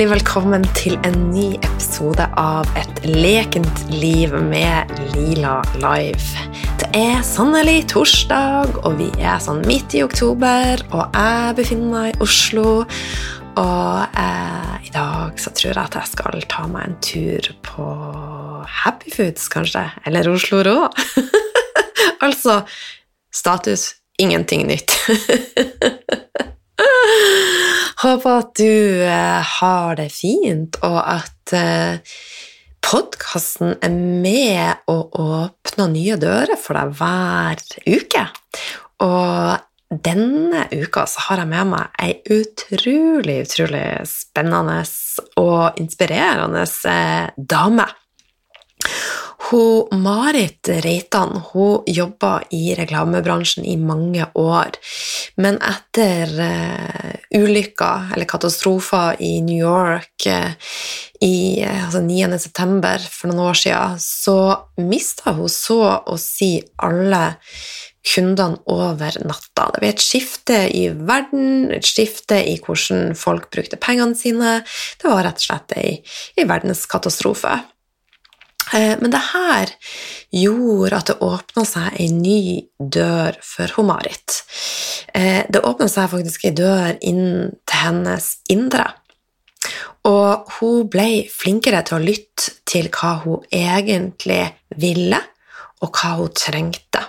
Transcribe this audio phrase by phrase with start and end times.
[0.00, 6.40] Hjertelig, velkommen til en ny episode av Et lekent liv med Lila Live.
[6.80, 12.14] Det er sannelig torsdag, og vi er sånn midt i oktober, og jeg befinner meg
[12.14, 12.88] i Oslo.
[13.60, 17.92] Og eh, i dag så tror jeg at jeg skal ta meg en tur på
[18.80, 19.84] Happy Foods, kanskje.
[20.08, 20.88] Eller Oslo Rå.
[22.24, 22.62] altså
[23.36, 24.96] status ingenting nytt.
[28.00, 32.14] Håper at du eh, har det fint, og at eh,
[32.80, 38.22] podkasten er med å åpne nye dører for deg hver uke.
[39.04, 44.80] Og denne uka har jeg med meg ei utrolig, utrolig spennende
[45.42, 47.88] og inspirerende eh, dame.
[49.40, 54.76] Hun, Marit Reitan hun jobba i reklamebransjen i mange år,
[55.40, 60.52] men etter uh, ulykker eller katastrofer i New York uh,
[61.24, 62.36] i altså 9.
[62.42, 64.38] september for noen år siden, så
[64.80, 67.24] mista hun så å si alle
[68.06, 69.66] kundene over natta.
[69.72, 74.60] Det ble et skifte i verden, et skifte i hvordan folk brukte pengene sine.
[75.00, 75.98] Det var rett og slett ei,
[76.36, 77.58] ei verdenskatastrofe.
[78.74, 79.72] Eh, men det her
[80.30, 82.42] gjorde at det åpna seg ei ny
[82.78, 84.42] dør for hun Marit.
[85.14, 88.86] Eh, det åpna seg faktisk ei dør inn til hennes indre.
[90.08, 94.44] Og hun ble flinkere til å lytte til hva hun egentlig
[94.80, 95.18] ville,
[95.80, 97.02] og hva hun trengte.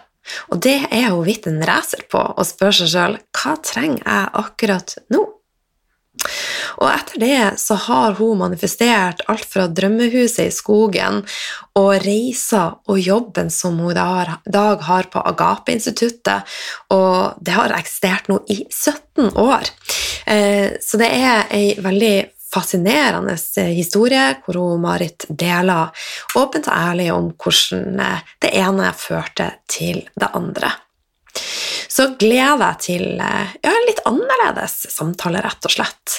[0.51, 4.33] Og det er hun blitt en racer på, og spør seg sjøl hva trenger jeg
[4.43, 5.23] akkurat nå?
[6.79, 11.21] Og etter det så har hun manifestert alt fra drømmehuset i skogen
[11.79, 16.47] og reiser og jobben som hun i dag har på Agape-instituttet,
[16.93, 19.71] og det har eksistert nå i 17 år.
[20.25, 22.15] Eh, så det er ei veldig
[22.51, 23.37] fascinerende
[23.71, 25.91] historie hvor hun Marit deler
[26.35, 28.01] åpent og ærlig om hvordan
[28.43, 30.73] det ene førte til det andre
[31.91, 36.17] så gleder jeg til eh, ja, en litt annerledes samtale, rett og slett.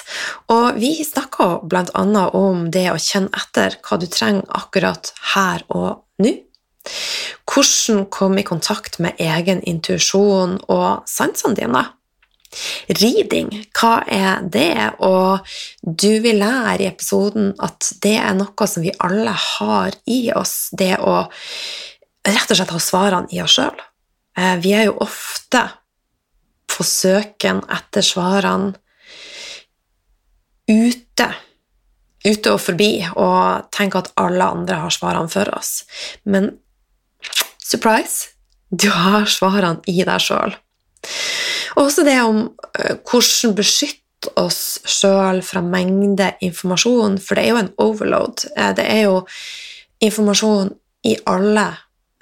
[0.53, 2.03] Og vi snakker bl.a.
[2.37, 6.33] om det å kjenne etter hva du trenger akkurat her og nå.
[7.49, 11.83] Hvordan komme i kontakt med egen intuisjon og sansene dine.
[12.99, 14.75] Reading, hva er det?
[15.01, 20.27] Og du vil lære i episoden at det er noe som vi alle har i
[20.37, 21.23] oss, det å
[22.27, 23.81] rett og slett ha svarene i oss sjøl.
[24.37, 25.61] Eh, vi er jo ofte
[26.73, 28.73] på søken etter svarene
[30.69, 31.27] ute,
[32.23, 35.83] ute og forbi, og tenker at alle andre har svarene for oss.
[36.23, 36.53] Men
[37.61, 38.33] surprise,
[38.71, 40.55] du har svarene i deg sjøl.
[41.79, 42.45] Også det om
[42.79, 48.47] eh, hvordan beskytte oss sjøl fra mengde informasjon, for det er jo en overload.
[48.55, 49.17] Eh, det er jo
[50.03, 50.73] informasjon
[51.03, 51.67] i alle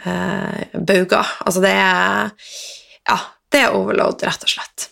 [0.06, 1.36] eh, bauger.
[1.46, 2.32] Altså det er
[3.10, 3.18] Ja,
[3.52, 4.90] det er overload, rett og slett.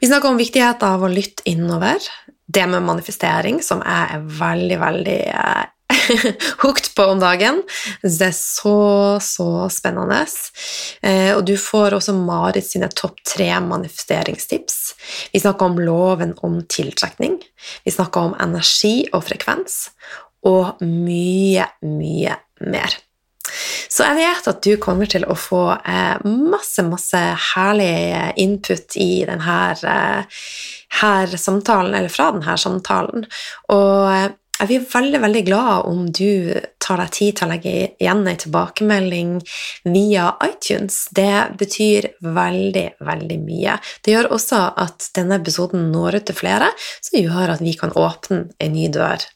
[0.00, 2.02] Vi snakker om viktigheten av å lytte innover.
[2.52, 5.62] Det med manifestering, som jeg er veldig, veldig eh,
[6.62, 7.62] hooked på om dagen.
[8.02, 10.22] Det er så, så spennende.
[11.02, 14.80] Eh, og du får også Marit sine topp tre manifesteringstips.
[15.32, 17.38] Vi snakker om loven om tiltrekning.
[17.84, 19.86] Vi snakker om energi og frekvens.
[20.48, 22.98] Og mye, mye mer.
[23.92, 27.18] Så jeg vet at du kommer til å få eh, masse, masse
[27.52, 30.44] herlig input i denne eh,
[31.02, 33.26] her samtalen, eller fra denne samtalen.
[33.74, 34.30] Og eh,
[34.62, 38.40] jeg blir veldig veldig glad om du tar deg tid til å legge igjen en
[38.44, 39.32] tilbakemelding
[39.90, 41.08] via iTunes.
[41.10, 43.76] Det betyr veldig, veldig mye.
[44.04, 46.70] Det gjør også at denne episoden når ut til flere,
[47.02, 49.26] som gjør at vi kan åpne en ny dør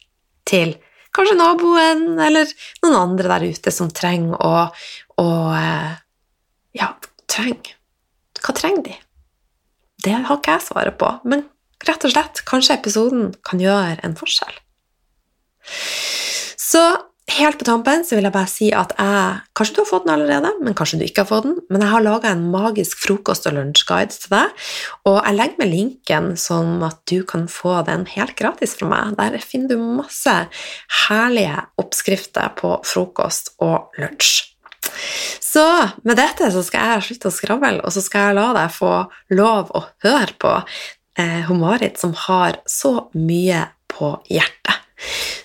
[0.47, 0.77] til
[1.17, 2.51] Kanskje naboen eller
[2.85, 4.67] noen andre der ute som trenger å,
[5.23, 5.97] å eh,
[6.77, 6.93] Ja,
[7.31, 7.77] trenger
[8.43, 8.97] Hva trenger de?
[10.05, 11.47] Det har ikke jeg svaret på, men
[11.87, 14.55] rett og slett, kanskje episoden kan gjøre en forskjell.
[16.61, 16.83] Så
[17.27, 20.13] Helt på tampen så vil jeg bare si at jeg Kanskje du har fått den
[20.15, 21.57] allerede, men kanskje du ikke har fått den.
[21.73, 24.67] Men jeg har laga en magisk frokost- og lunsjguide til deg,
[25.09, 29.17] og jeg legger med linken sånn at du kan få den helt gratis fra meg.
[29.19, 30.35] Der finner du masse
[31.07, 34.53] herlige oppskrifter på frokost og lunsj.
[35.43, 35.65] Så
[36.07, 38.93] med dette så skal jeg slutte å skravle, og så skal jeg la deg få
[39.35, 40.53] lov å høre på
[41.19, 44.77] eh, Marit, som har så mye på hjertet.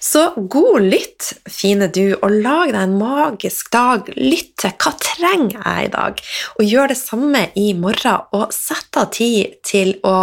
[0.01, 4.07] Så god lytt, fine du, og lag deg en magisk dag.
[4.17, 6.23] Lytt til hva trenger jeg i dag,
[6.57, 8.25] og gjør det samme i morgen.
[8.33, 10.15] Og sett av tid til å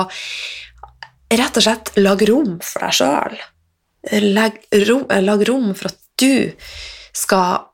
[1.29, 3.39] rett og slett lage rom for deg sjøl.
[4.35, 4.59] Lag,
[4.89, 6.51] rom, lag rom for at du
[7.15, 7.69] skal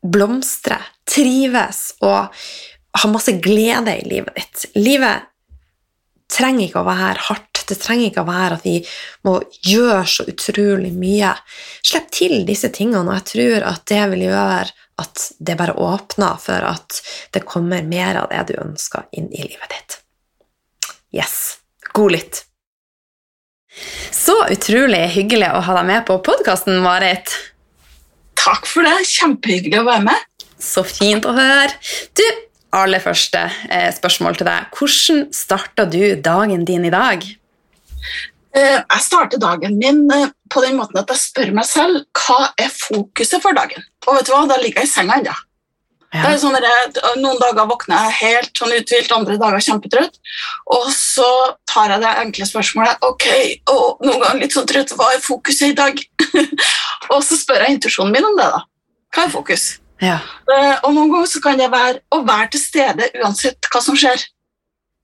[0.00, 2.30] blomstre, trives og
[3.00, 4.70] ha masse glede i livet ditt.
[4.78, 5.28] Livet
[6.30, 7.49] trenger ikke å være hardt.
[7.70, 8.76] Det trenger ikke å være at vi
[9.26, 11.32] må gjøre så utrolig mye.
[11.86, 14.68] Slipp til disse tingene, og jeg tror at det vil gjøre
[15.00, 17.00] at det bare åpner for at
[17.32, 19.98] det kommer mer av det du ønsker inn i livet ditt.
[21.16, 21.60] Yes.
[21.92, 22.44] God lytt.
[24.10, 27.32] Så utrolig hyggelig å ha deg med på podkasten, Marit.
[28.38, 28.96] Takk for det.
[29.08, 30.46] Kjempehyggelig å være med.
[30.60, 31.72] Så fint å høre.
[32.18, 32.24] Du,
[32.76, 34.70] aller første eh, spørsmål til deg.
[34.76, 37.24] Hvordan starta du dagen din i dag?
[38.56, 42.50] Eh, jeg starter dagen min eh, på den måten at jeg spør meg selv hva
[42.58, 43.84] er fokuset for dagen.
[44.08, 45.36] Og vet du hva, da ligger jeg i senga ennå.
[46.10, 46.32] Ja.
[46.42, 46.56] Sånn
[47.22, 50.18] Noen dager våkner jeg helt sånn uthvilt, andre dager kjempetrøtt.
[50.74, 51.28] Og så
[51.70, 53.28] tar jeg det enkle spørsmålet ok,
[53.70, 56.02] og noen ganger litt sånn trøtt, hva er fokuset i dag?
[57.14, 58.48] og så spør jeg intuisjonen min om det.
[58.56, 58.64] da.
[59.14, 59.68] Hva er fokus?
[60.02, 60.18] Ja.
[60.82, 64.26] Og noen ganger så kan det være å være til stede uansett hva som skjer.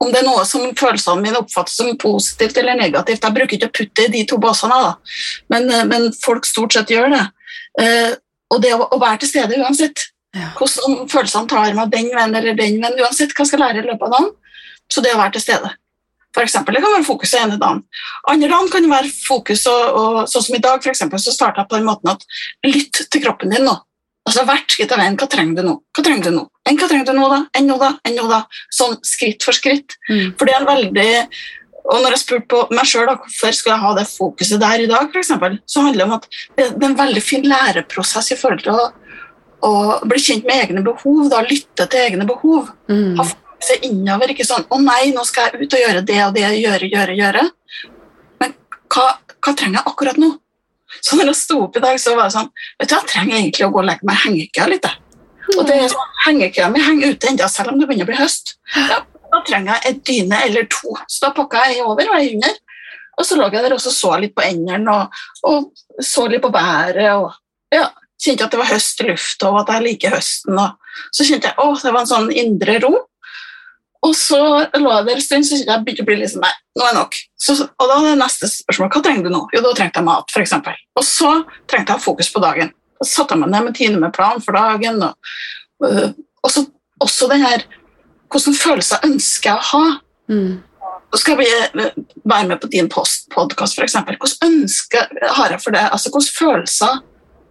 [0.02, 3.22] Om det er noe som følelsene mine oppfattes som positivt eller negativt.
[3.24, 4.92] Jeg bruker ikke å putte i de to båsene, da.
[5.54, 7.24] Men, uh, men folk stort sett gjør det.
[7.80, 8.12] Eh,
[8.52, 10.06] og det å, å, være til stede uansett.
[10.36, 10.50] Ja.
[10.58, 13.88] Hvordan følelsene tar meg den veien eller den veien, uansett hva jeg skal lære i
[13.88, 14.30] løpet av dagen.
[14.92, 15.72] Så det å være til stede.
[16.36, 17.80] For eksempel, det kan være fokuset ene dagen.
[18.28, 21.32] Andre dagen kan det være fokus, og, og sånn som i dag, for eksempel, så
[21.32, 22.26] starta jeg på den måten at
[22.68, 23.72] lytt til kroppen din nå.
[24.26, 25.18] Altså Hvert skritt av veien.
[25.18, 25.76] Hva trenger du nå?
[25.94, 26.46] Hva trenger du nå?
[26.66, 27.44] Enn hva trenger du nå, da?
[27.54, 27.92] Enn nå, da?
[28.06, 28.40] Enn nå, da?
[28.74, 29.94] Sånn skritt for skritt.
[30.10, 30.34] Mm.
[30.34, 31.12] For det er en veldig
[31.86, 34.88] og når jeg spurte på meg sjøl hvorfor skulle jeg ha det fokuset der i
[34.90, 36.24] dag, for eksempel, så handler det om at
[36.58, 38.88] det, er en veldig fin læreprosess i forhold til å
[39.64, 39.72] å
[40.06, 42.70] bli kjent med egne behov, da, lytte til egne behov.
[42.90, 43.16] Mm.
[43.18, 44.32] Ha fokuset innover.
[44.32, 47.16] Ikke sånn 'Å nei, nå skal jeg ut og gjøre det og det, gjøre, gjøre,
[47.20, 47.50] gjøre'.
[48.40, 48.54] Men
[48.92, 49.06] hva,
[49.40, 50.30] hva trenger jeg akkurat nå?
[51.00, 53.36] Så når jeg sto opp i dag, så var det sånn vet du, Jeg trenger
[53.38, 54.88] egentlig å gå og legge meg i hengekøya litt.
[55.56, 58.18] Og det er sånn, Hengekøya mi henger ute ennå, selv om det begynner å bli
[58.18, 58.56] høst.
[58.74, 59.02] Da,
[59.32, 60.96] da trenger jeg en dyne eller to.
[61.06, 62.56] Så da pakka jeg over og jeg under.
[63.16, 65.70] Og så lå jeg der og så litt på endene og, og,
[66.04, 67.06] så litt på været.
[67.14, 67.32] og
[67.72, 67.88] ja,
[68.20, 70.58] kjente at det var høst i lufta, og at jeg liker høsten.
[70.60, 72.92] Og så kjente jeg å, det var en sånn indre ro.
[74.06, 76.84] Og så lå jeg der en stund, så jeg begynte å bli liksom Nei, nå
[76.84, 77.16] er det nok.
[77.42, 79.42] Så, og da er det neste spørsmål hva trenger du nå?
[79.56, 80.54] Jo, da trengte jeg mat, f.eks.
[80.96, 81.32] Og så
[81.70, 82.70] trengte jeg fokus på dagen.
[83.00, 85.02] Da satte jeg meg ned med Tine med plan for dagen.
[85.08, 85.32] Og,
[85.88, 86.12] øh,
[86.42, 86.66] og så
[87.02, 87.66] også den her
[88.26, 89.98] Hvordan følelser ønsker jeg å ha?
[90.32, 90.56] Mm.
[91.14, 93.94] Så skal jeg øh, være med på din podkast, f.eks.
[93.94, 95.84] Hvordan ønsker har jeg for det?
[95.94, 96.96] Altså, Hvilke følelser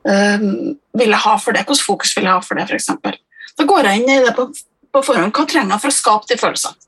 [0.03, 1.63] um, vil jeg ha for det?
[1.63, 2.91] Hvilket fokus vil jeg ha for det, f.eks.?
[3.55, 4.49] Da går jeg inn i det på,
[4.95, 5.35] på forhånd.
[5.35, 6.81] Hva trenger jeg for å skape de følelsene?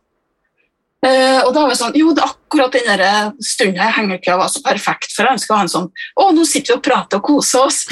[1.06, 4.50] Uh, og da var det sånn, jo, det er akkurat den stunden i hengekøya var
[4.50, 7.20] så perfekt, for jeg ønsker å ha en sånn Å, nå sitter vi og prater
[7.20, 7.84] og koser oss!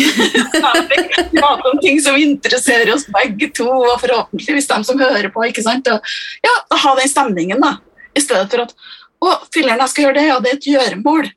[0.55, 5.45] prater om ting som interesserer oss begge to, og forhåpentligvis dem som hører på.
[5.45, 5.85] ikke sant?
[5.93, 6.15] Og,
[6.47, 7.75] ja, Ha den stemningen, da.
[8.17, 8.73] I stedet for at
[9.21, 11.29] Å, filler'n, jeg skal gjøre det, ja, det er et gjøremål.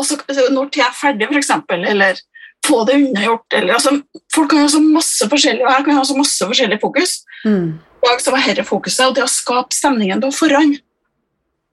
[0.00, 0.16] Og så
[0.56, 1.52] når tida er ferdig, f.eks.,
[1.92, 2.24] eller
[2.66, 3.46] få det unnagjort.
[3.60, 3.92] Eller, altså,
[4.34, 7.20] folk kan ha så masse forskjellig, og jeg kan ha så masse forskjellig fokus.
[7.44, 7.78] Mm.
[8.00, 10.78] Dag så var dette fokuset, og det å skape stemningen på forhånd.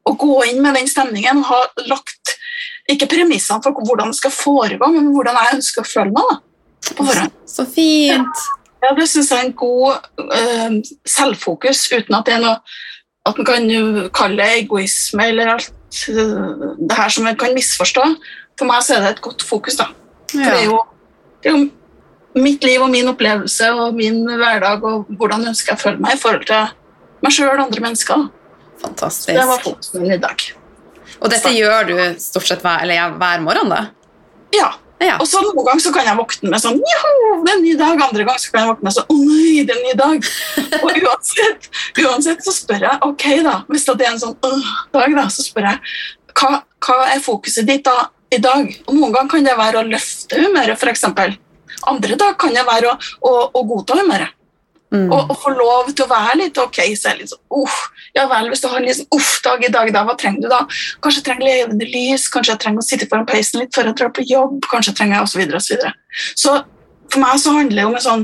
[0.07, 2.35] Å gå inn med den stemningen og ha lagt
[2.91, 6.29] ikke premissene for hvordan det skal foregå, men hvordan jeg ønsker å føle meg.
[6.31, 7.35] Da, på forhånd.
[7.49, 8.45] Så fint.
[8.83, 12.59] Ja, Det syns jeg er en god uh, selvfokus, uten at det er noe
[13.27, 13.65] at man kan
[14.15, 18.05] kalle det egoisme eller alt uh, det her som man kan misforstå.
[18.57, 19.79] For meg så er det et godt fokus.
[19.79, 19.89] da.
[20.31, 20.79] For det, er jo,
[21.43, 21.65] det, er jo,
[22.35, 26.17] mitt liv og min opplevelse og min hverdag og hvordan ønsker jeg å føle meg
[26.17, 26.73] i forhold til
[27.23, 28.25] meg sjøl og andre mennesker.
[28.81, 29.29] Fantastisk.
[29.29, 30.49] Så det var fokuset min i dag.
[31.17, 31.55] Og dette Så.
[31.55, 33.79] gjør du stort sett hver, eller, hver morgen, da?
[34.53, 34.67] Ja.
[35.01, 35.15] ja.
[35.17, 37.73] Og så Noen ganger så kan jeg våkne med sånn Joho, det er en ny
[37.79, 38.03] dag.
[38.05, 40.29] Andre ganger så kan jeg våkne med sånn Å nei, det er en ny dag.
[40.83, 41.71] og uansett,
[42.03, 44.69] uansett, så spør jeg ok da, hvis det er en sånn øh,
[44.99, 45.81] dag, da, så spør jeg
[46.37, 46.53] hva,
[46.85, 48.69] hva er fokuset ditt da i dag.
[48.85, 51.07] Og Noen ganger kan det være å løfte humøret, f.eks.
[51.87, 54.33] Andre dag kan det være å, å, å godta humøret.
[54.87, 55.09] Mm.
[55.11, 56.77] Og, og, få lov til å være litt ok.
[56.95, 57.75] så er litt sånn, uff,
[58.15, 60.47] ja vel, Hvis du har en litt sånn uff-dag i dag, da, hva trenger du
[60.51, 60.61] da?
[61.03, 63.97] Kanskje jeg trenger levende lys, kanskje jeg trenger å sitte foran peisen litt før jeg
[63.99, 64.61] drar på jobb.
[64.71, 65.33] kanskje jeg trenger osv.
[65.35, 66.55] Så, videre, og så, så
[67.11, 68.23] for meg så handler det om en sånn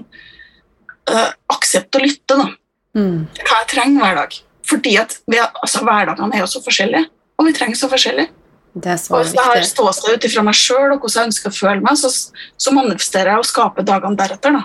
[1.11, 2.39] uh, aksept å lytte.
[2.39, 2.47] da.
[2.95, 3.25] Mm.
[3.41, 4.39] Hva jeg trenger hver dag.
[4.69, 8.29] Fordi at vi, altså, Hverdagene er jo så forskjellige, og vi trenger så forskjellig.
[8.73, 11.99] Hvis jeg har ståsted ut ifra meg sjøl og hvordan jeg ønsker å føle meg,
[11.99, 12.09] så,
[12.57, 14.57] så manifesterer jeg og skaper dagene deretter.
[14.57, 14.63] Da.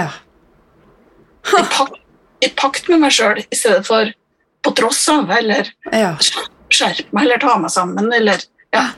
[0.00, 0.06] Ja.
[1.50, 2.00] I, pakt,
[2.40, 4.08] I, pakt, med meg sjøl i stedet for
[4.64, 6.14] på tross av, eller ja.
[6.72, 8.08] skjerpe meg eller ta meg sammen.
[8.16, 8.90] Eller, ja.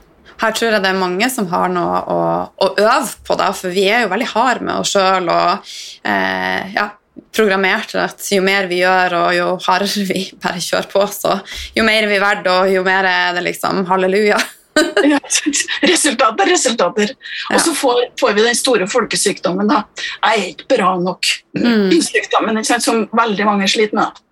[0.42, 2.22] Her tror jeg det er mange som har noe å,
[2.62, 5.72] å øve på, da, for vi er jo veldig harde med oss sjøl og
[6.06, 6.88] eh, ja,
[7.32, 11.38] programmert til at jo mer vi gjør, og jo hardere vi bare kjører på, så
[11.76, 14.40] jo mer er vi verdt, og jo mer er det liksom halleluja.
[15.02, 17.14] resultater, resultater, resultater.
[17.52, 19.68] Og så får, får, vi den store folkesykdommen.
[19.68, 19.82] da.
[20.22, 21.28] Jeg er ikke bra nok.
[21.58, 21.92] Mm.
[22.08, 24.22] Sykdommen sant, som veldig mange sliter med.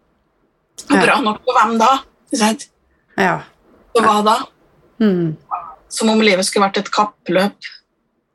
[0.88, 1.02] Og Ja.
[1.04, 1.90] Bra nok for hvem da?
[2.30, 2.68] Ikke sant?
[3.20, 3.34] Ja.
[3.94, 4.36] Og hva da?
[5.02, 5.36] Mm.
[5.92, 7.68] Som om livet skulle vært et kappløp.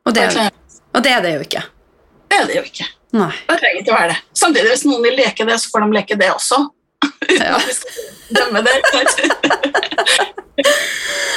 [0.05, 0.51] Og, det, Det
[0.93, 1.63] og det er det jo ikke.
[2.29, 2.85] Det er det jo ikke.
[3.15, 3.31] Nei.
[3.47, 4.17] Det trenger ikke være det.
[4.35, 6.57] Samtidig, hvis noen vil leke det, så får de leke det også.
[7.29, 7.55] Uten Ja.
[7.55, 7.93] at vi skal
[8.39, 8.75] dømme det.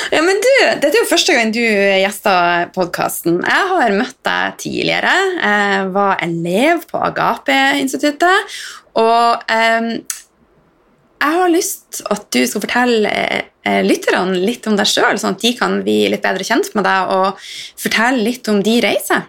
[0.08, 0.48] Ja, men du,
[0.80, 3.40] Dette er jo første gang du gjester podkasten.
[3.44, 5.10] Jeg har møtt deg tidligere.
[5.42, 8.54] Jeg var elev på Agape-instituttet.
[8.96, 9.90] Og um,
[11.18, 15.42] jeg har lyst at du skal fortelle eh, lytterne litt om deg sjøl, sånn at
[15.42, 17.48] de kan bli litt bedre kjent med deg og
[17.82, 19.26] fortelle litt om de reiser.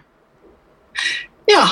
[1.49, 1.63] Ja,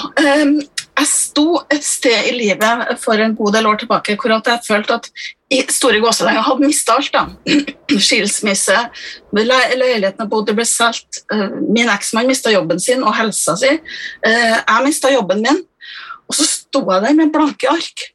[0.42, 0.58] um,
[0.98, 4.96] jeg sto et sted i livet for en god del år tilbake hvor jeg følte
[4.98, 5.10] at
[5.54, 7.14] i store gåselenger hadde mista alt.
[7.14, 7.28] da.
[8.08, 8.78] Skilsmisse,
[9.38, 9.46] le
[9.78, 13.70] leiligheten jeg bodde ble solgt, eh, min eksmann mista jobben sin og helsa si.
[14.26, 15.62] eh, Jeg mista jobben min,
[16.28, 18.08] og så sto jeg der med blanke ark.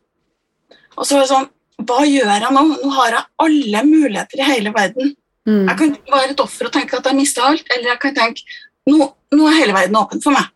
[0.98, 1.50] Og så var det sånn
[1.82, 2.64] Hva gjør jeg nå?
[2.82, 5.14] Nå har jeg alle muligheter i hele verden.
[5.48, 5.64] Mm.
[5.70, 8.42] Jeg kan være et offer og tenke at jeg mista alt, eller jeg kan tenke
[8.90, 10.50] nå, nå er hele verden åpen for meg.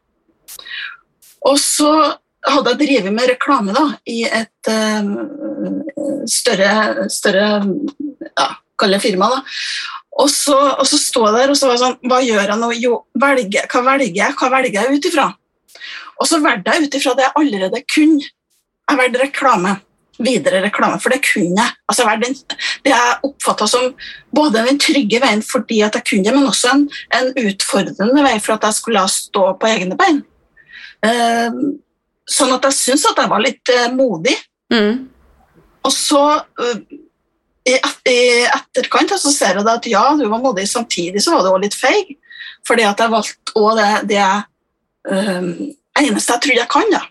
[1.47, 1.91] Og så
[2.47, 7.49] hadde jeg drevet med reklame da, i et uh, større, større
[8.27, 8.49] ja,
[8.79, 9.31] kall det firma.
[9.33, 9.43] da.
[10.23, 12.61] Og så, og så sto jeg der og så var jeg sånn Hva gjør jeg
[12.61, 12.71] nå?
[12.81, 14.37] Jo, velger, hva velger jeg?
[14.39, 15.27] Hva velger jeg ut ifra?
[16.17, 18.31] Og så valgte jeg ut ifra det jeg allerede kunne.
[18.87, 19.75] Jeg valgte reklame.
[20.17, 21.75] Videre reklame, for det kunne jeg.
[21.91, 22.39] Altså, jeg den,
[22.87, 23.91] det jeg oppfatta som
[24.33, 26.87] både den trygge veien fordi at jeg kunne det, men også en,
[27.19, 30.23] en utfordrende vei for at jeg skulle stå på egne bein.
[31.05, 31.59] Eh,
[32.27, 34.37] sånn at jeg syns at jeg var litt eh, modig.
[34.73, 35.07] Mm.
[35.87, 36.23] Og så
[36.63, 36.79] øh,
[37.67, 41.65] i, etterkant så ser jeg at ja, du var modig, samtidig så var du også
[41.67, 42.15] litt feig.
[42.67, 44.47] Fordi at jeg valgte også det, det jeg,
[45.13, 45.53] øh,
[46.03, 46.91] eneste jeg trodde jeg kan.
[46.95, 47.05] da.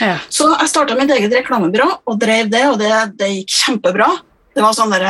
[0.00, 0.18] Ja.
[0.30, 4.10] Så jeg starta mitt eget reklamebyrå og drev det, og det, det gikk kjempebra.
[4.54, 5.04] Det var sånn der,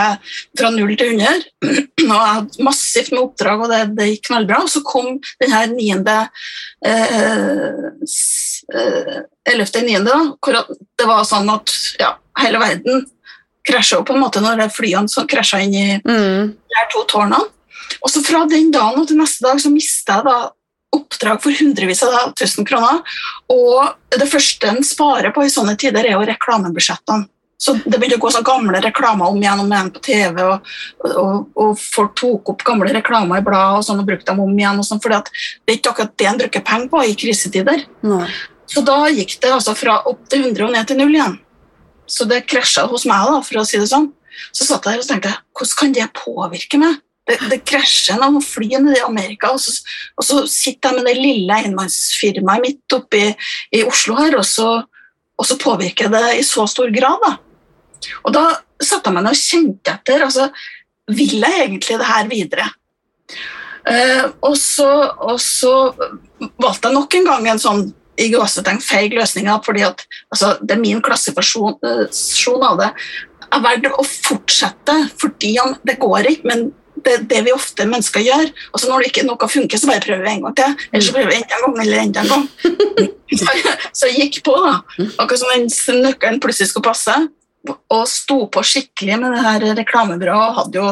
[0.56, 4.62] fra null til 100, og jeg hadde massivt med oppdrag, og det, det gikk knallbra.
[4.64, 6.18] Og så kom den her niende
[9.44, 10.60] Ellevte eh, 11.9., hvor
[10.98, 13.04] det var sånn at ja, hele verden
[13.64, 16.52] krasja på en måte når flyene som krasja inn i Mm.
[16.52, 17.40] de her to tårnene.
[18.04, 20.36] Og så fra den dagen og til neste dag så mista jeg da
[20.94, 23.00] oppdrag for hundrevis av tusen kroner.
[23.50, 27.26] Og det første en sparer på i sånne tider, er jo reklamebudsjettene.
[27.60, 30.40] Så det begynte å gå sånn gamle reklamer om igjen og om igjen på TV,
[30.42, 30.72] og,
[31.10, 34.58] og, og folk tok opp gamle reklamer i bladet og sånn og brukte dem om
[34.58, 34.80] igjen.
[34.82, 37.86] og sånn, for det er ikke akkurat det en bruker penger på i krisetider.
[38.04, 38.26] Nei.
[38.70, 41.38] Så da gikk det altså fra opp til 100 og ned til null igjen.
[42.10, 44.10] Så det krasja hos meg, da, for å si det sånn.
[44.52, 47.00] Så satt jeg der og tenkte hvordan kan det påvirke meg?
[47.24, 49.72] Det, det krasjer når man flyr ned i Amerika, og så,
[50.18, 53.30] og så sitter jeg med det lille enmannsfirmaet mitt oppe i,
[53.78, 54.66] i Oslo her, og så,
[55.38, 57.18] og så påvirker det i så stor grad.
[57.24, 57.34] da.
[58.24, 58.44] Og da
[58.82, 60.24] satte jeg meg ned og kjente etter.
[60.26, 60.48] altså,
[61.10, 62.68] Vil jeg egentlig det her videre?
[63.84, 64.88] Eh, og, så,
[65.20, 65.74] og så
[66.56, 67.84] valgte jeg nok en gang en sånn
[68.20, 72.90] i gåsetegn feig løsning, fordi altså, det er min klassifikasjon eh, av det.
[73.44, 76.68] Jeg valgte å fortsette fordi det går ikke, men
[77.06, 78.50] det det vi ofte mennesker gjør.
[78.72, 80.74] Og så når det ikke noe funker, så bare prøver vi en gang til.
[80.92, 82.48] Eller så prøver vi enda en gang, eller enda en gang.
[83.34, 83.46] Så,
[83.96, 84.74] så jeg gikk på, da.
[85.18, 87.14] Akkurat som den nøkkelen plutselig skulle passe.
[87.90, 90.52] Og sto på skikkelig med det her reklamebyrået.
[90.58, 90.90] Hadde jo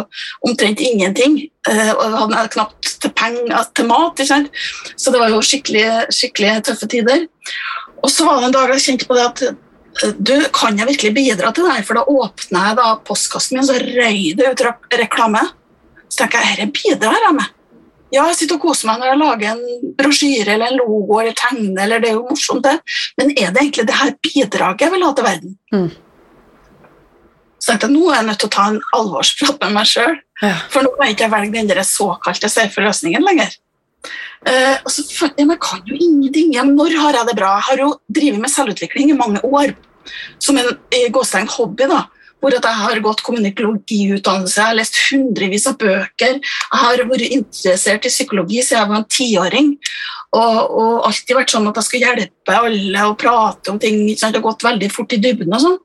[0.49, 1.37] omtrent ingenting.
[1.69, 4.17] eh, Og hadde knapt til penger til mat.
[4.17, 4.49] Ikke sant?
[4.97, 5.85] Så det var jo skikkelig,
[6.17, 7.27] skikkelig tøffe tider.
[8.03, 10.89] Og så var det en dag jeg kjente på det at eh, du, kan jeg
[10.89, 11.87] virkelig bidra til det her?
[11.87, 15.45] For da åpna jeg da postkassen min, så røy det ut re- reklame.
[16.13, 17.59] Så tenker jeg, dette bidrar jeg med.
[18.13, 21.37] Ja, jeg sitter og koser meg når jeg lager en brosjyre eller en logo eller
[21.39, 22.75] tegner, eller det er jo morsomt det.
[23.17, 25.55] Men er det egentlig det her bidraget jeg vil ha til verden?
[25.73, 25.87] Mm.
[27.57, 30.17] Så tenkte jeg, nå er jeg nødt til å ta en alvorsprat med meg sjøl.
[30.43, 30.55] Ja.
[30.75, 33.57] For nå kan jeg ikke velge den der såkalte safe løsningen lenger.
[34.43, 36.53] Uh, og så fant jeg, men jeg kan jo ingenting.
[36.57, 37.55] Ja, når har jeg det bra?
[37.61, 39.77] Jeg har jo drevet med selvutvikling i mange år.
[40.43, 41.87] Som en i gåstegn hobby.
[41.87, 42.03] da,
[42.43, 46.41] hvor at Jeg har gått kommunikologiutdannelse, jeg har lest hundrevis av bøker.
[46.43, 49.71] Jeg har vært interessert i psykologi siden jeg var en tiåring.
[50.35, 54.01] Og, og alltid vært sånn at jeg skulle hjelpe alle og prate om ting.
[54.09, 55.79] ikke sant, og gått veldig fort i dybden og sånn.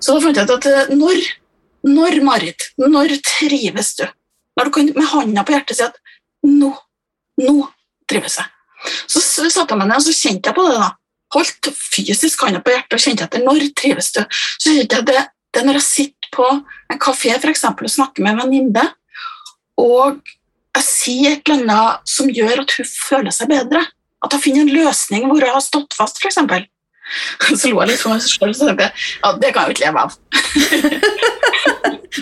[0.00, 1.20] Så da fant jeg ut at eh, når,
[1.86, 4.06] Når, Marit, når trives du?
[4.56, 6.00] Når du kan med hånda på hjertet si at
[6.46, 6.72] nå,
[7.42, 7.56] nå
[8.10, 8.48] trives jeg.
[9.10, 10.80] Så satte jeg meg ned og så kjente jeg på det.
[10.80, 10.90] da.
[11.36, 14.22] Holdt fysisk hånda på hjertet og kjente etter når trives du.
[14.32, 15.24] Så kjente jeg det,
[15.56, 16.46] det er når jeg sitter på
[16.92, 18.84] en kafé for eksempel, og snakker med en venninne,
[19.80, 20.20] og
[20.76, 23.80] jeg sier et eller annet som gjør at hun føler seg bedre.
[24.24, 26.36] At jeg finner en løsning hvor jeg har stått fast, f.eks.
[27.56, 29.86] Så lo jeg litt for meg selv, og tenkte ja, det kan jeg jo ikke
[29.86, 30.10] leve av.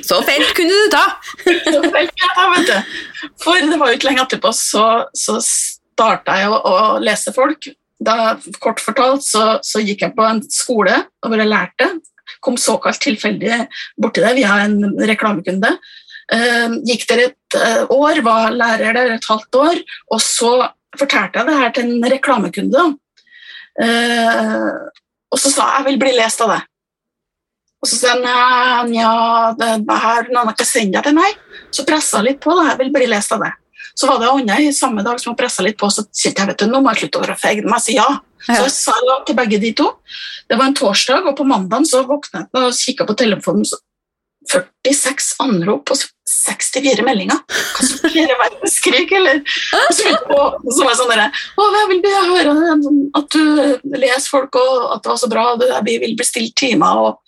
[0.04, 1.04] Så feilt kunne du ta!
[1.74, 2.78] Så felt kunne jeg ta, vet du.
[3.42, 4.86] For det var jo ikke lenge etterpå så,
[5.18, 7.60] så starta jeg å, å lese folk.
[8.04, 8.14] Da,
[8.62, 11.86] kort fortalt så, så gikk jeg på en skole hvor jeg lærte.
[12.42, 13.64] Kom såkalt tilfeldig
[14.00, 15.74] borti det via en reklamekunde.
[16.32, 19.80] Eh, gikk der et eh, år, var lærer der et halvt år,
[20.14, 20.52] og så
[20.98, 22.84] fortalte jeg det her til en reklamekunde.
[23.84, 24.70] Eh,
[25.34, 26.62] og så sa jeg jeg vil bli lest av det.
[27.84, 29.10] Og så sa han ja,
[29.58, 31.36] det, det her, noen har ikke sendt deg til meg.
[31.74, 32.70] Så pressa litt på, da.
[32.70, 33.50] Jeg vil bli lest av det.
[33.94, 36.62] Så var det i samme dag som hun pressa litt på, så kjente jeg vet
[36.64, 37.60] du, nå må jeg slutte å være feig.
[37.60, 38.08] Nå jeg sier ja.
[38.46, 38.94] Så jeg sa
[39.26, 39.90] til begge de to.
[40.50, 43.64] Det var en torsdag, og på mandag så våknet jeg og kikka på telefonen.
[43.64, 43.80] Så
[44.84, 47.40] 46 anrop og 64 meldinger.
[47.48, 49.40] Hva som skjer i verdenskrig, eller?
[49.78, 50.12] Og så,
[50.82, 51.30] var jeg sånn derre
[51.74, 52.54] jeg vil høre
[53.18, 55.46] at du leser folk, og at det var så bra,
[55.86, 57.00] vi vil bestille timer.
[57.08, 57.23] og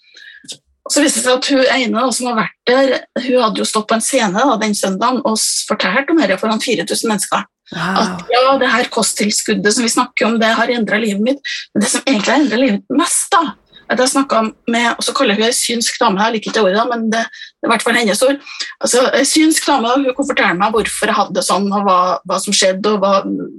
[0.93, 3.69] så viste det seg at hun ene da, som har vært der, hun hadde jo
[3.69, 5.39] stått på en scene da, den søndagen og
[5.69, 7.45] fortalt om dette foran 4000 mennesker.
[7.75, 11.55] At ja, det her kosttilskuddet som vi snakker om, det har endra livet mitt.
[11.75, 13.57] Men det som egentlig har endra livet mitt mest, da,
[13.91, 16.65] at jeg snakket med og så kaller hun ei synsk dame, jeg liker ikke det
[16.65, 18.41] ordet, men det, det er i hvert fall hennes ord.
[18.83, 22.01] Altså, ei synsk dame hun kunne fortelle meg hvorfor jeg hadde det sånn, og hva,
[22.27, 23.13] hva som skjedde, og hva,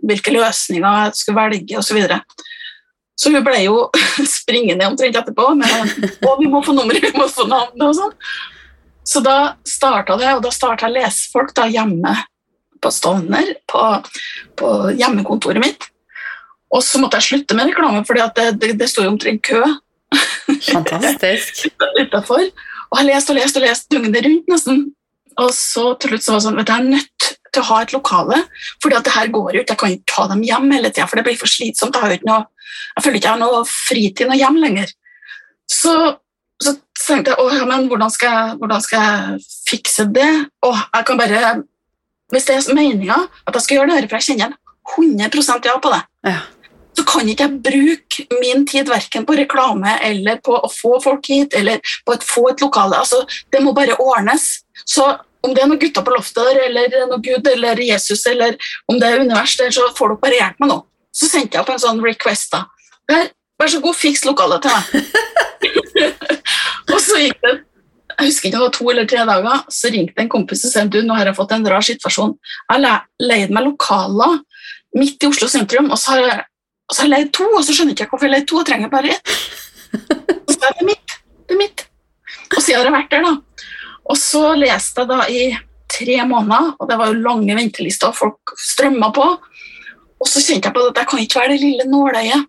[0.07, 1.87] hvilke løsninger jeg skulle velge, osv.
[1.91, 2.21] Så, videre.
[3.17, 3.87] Så hun ble jo
[4.39, 8.15] springende omtrent etterpå med å, vi må få nummeret, vi må få navnet og sånn.
[9.07, 12.13] Så da starta det, og da starta jeg å lese folk da hjemme
[12.83, 13.83] på Stovner, på,
[14.59, 15.87] på hjemmekontoret mitt.
[16.75, 19.63] Og så måtte jeg slutte med reklame, for det, det, det sto jo omtrent kø
[20.67, 21.65] Fantastisk.
[22.87, 24.77] Og jeg leste og leste og leste døgnet rundt nesten.
[25.43, 27.16] Og så til slutt så var det sånn, vet du, jeg er nødt
[27.53, 28.41] til å ha et lokale,
[28.83, 31.07] fordi at det her går jo ikke, jeg kan ikke ta dem hjem hele tida,
[31.09, 31.97] for det blir for slitsomt.
[31.97, 32.45] Jeg, noe,
[32.97, 34.93] jeg føler ikke jeg har noe fritid og hjem lenger.
[35.71, 35.93] Så,
[36.63, 40.29] så tenkte jeg, ja, men hvordan skal, jeg, hvordan skal jeg fikse det?
[40.67, 41.55] Og jeg kan bare,
[42.33, 44.55] hvis det er meninga at jeg skal gjøre det her, for jeg kjenner
[44.97, 46.37] 100% ja på det, Ja.
[46.97, 51.27] så kan ikke jeg bruke min tid verken på reklame eller på å få folk
[51.29, 52.97] hit, eller på å få et lokale.
[53.03, 53.19] Altså,
[53.53, 54.63] det må bare ordnes.
[54.87, 55.05] Så
[55.47, 58.57] om det er noen gutter på loftet der, eller noe Gud eller Jesus, eller
[58.91, 60.81] om det er univers der, så får bare hjelpe meg nå.
[61.15, 62.51] Så sendte jeg opp en sånn request.
[62.53, 62.65] da.
[63.09, 63.31] Vær,
[63.61, 65.15] vær så god, fiks lokalet til meg.
[66.93, 67.57] og så gikk det
[68.17, 70.83] jeg husker ikke, det var to eller tre dager, så ringte en kompis og sa
[70.89, 72.31] du, nå har jeg fått en rar situasjon.
[72.65, 74.39] Jeg har leid meg lokaler
[74.97, 76.39] midt i Oslo sentrum, og så har jeg,
[76.89, 78.65] så har jeg leid to, og så skjønner jeg ikke hvorfor jeg leid to, og
[78.65, 79.35] trenger bare ett.
[80.47, 81.13] Og så er det mitt.
[81.47, 81.83] Det er mitt.
[82.55, 83.67] Og så har jeg vært der, da.
[84.07, 85.41] Og så leste jeg da i
[85.91, 89.25] tre måneder, og det var jo lange ventelister, og folk strømma på.
[90.17, 92.45] Og så kjente jeg på at jeg kan ikke være det lille nåløyet.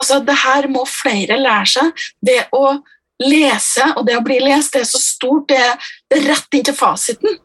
[0.00, 2.02] Altså, det her må flere lære seg.
[2.24, 2.64] Det å
[3.20, 5.50] lese og det å bli lest, det er så stort.
[5.52, 5.60] Det,
[6.08, 7.38] det er rett inn til fasiten.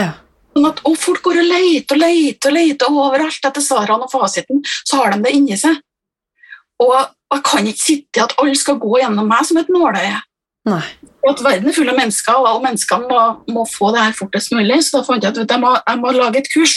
[0.00, 0.12] Ja.
[0.52, 4.12] Sånn at, og folk går og leter og leter og leter overalt etter svarene og
[4.12, 5.78] fasiten, så har de det inni seg.
[6.82, 6.96] Og
[7.32, 10.18] og jeg kan ikke sitte i at alle skal gå gjennom meg som et nåløye.
[10.68, 10.82] Nei.
[11.22, 13.20] Og at verden er full av mennesker, og alle menneskene må,
[13.54, 14.78] må få det her fortest mulig.
[14.82, 16.76] Så da fant jeg at vet du, jeg, må, jeg må lage et kurs.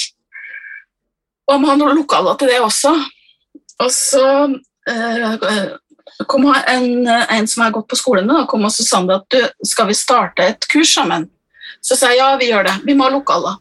[1.46, 2.94] Og jeg må ha noen lokaler til det også.
[3.86, 4.26] Og så
[4.90, 5.76] eh,
[6.32, 9.42] kom en, en som har gått på skolen, da, kom og så sa at du,
[9.68, 11.28] skal vi starte et kurs sammen.
[11.86, 12.80] Så sa jeg ja, vi gjør det.
[12.88, 13.60] Vi må ha lokaler.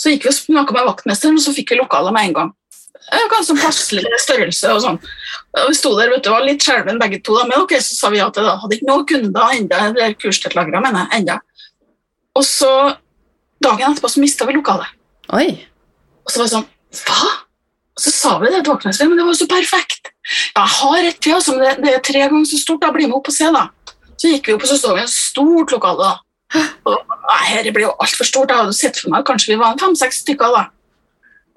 [0.00, 2.54] Så gikk vi og snakka med vaktmesteren, og så fikk vi lokaler med en gang.
[3.10, 4.98] Ganske passelig størrelse og sånn.
[5.56, 8.10] Vi sto der, vet du, var litt skjelven begge to, da, men ok, så sa
[8.12, 8.56] vi ja til det.
[8.62, 11.38] Hadde ikke noen kunder enda, eller kursdeltakere, mener jeg, enda.
[12.38, 12.70] Og så,
[13.62, 14.94] dagen etterpå, så mista vi lokalet.
[15.34, 15.48] Oi.
[16.22, 16.68] Og så var det sånn,
[17.02, 17.34] hva?
[17.98, 20.12] Og så sa vi det til vaktmesteren, men det var jo så perfekt.
[20.54, 23.16] Jeg har et altså, men det, det er tre ganger så stort, da blir vi
[23.16, 23.66] opp og se, da.
[24.20, 26.64] Så gikk vi opp, og så så vi et stort lokale, da.
[26.86, 28.50] Og, nei, her blir jo altfor stort.
[28.50, 30.64] Jeg hadde sett for meg kanskje vi var fem-seks stykker, da.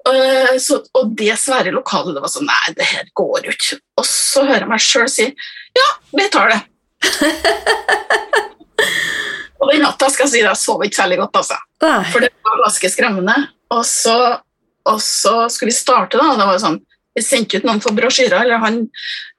[0.04, 3.78] Eh, så, og det svære lokalet, det var sånn, nei, det her går jo ikke.
[4.00, 5.28] Og så hører jeg meg sjøl si,
[5.78, 6.60] ja, vi tar det.
[9.60, 11.56] og den natta skal jeg si, jeg sov ikke særlig godt, altså.
[11.84, 12.00] Nei.
[12.12, 13.36] For det var ganske skremmende.
[13.74, 14.16] Og så,
[14.90, 16.34] og så skulle vi starte, da.
[16.36, 16.78] Det var sånn,
[17.14, 18.80] vi sendte ut noen for brosjyrer, eller han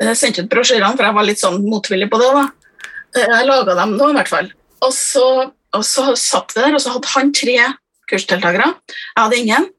[0.01, 2.31] eh, sendte ut brosjyrene, for jeg var litt sånn motvillig på det.
[2.39, 2.45] da.
[3.19, 4.49] Eh, Jeg laga dem nå, i hvert fall.
[4.85, 5.25] Og så,
[5.75, 7.57] og så satt vi der, og så hadde han tre
[8.09, 8.71] kursdeltakere.
[8.95, 9.69] Jeg hadde ingen.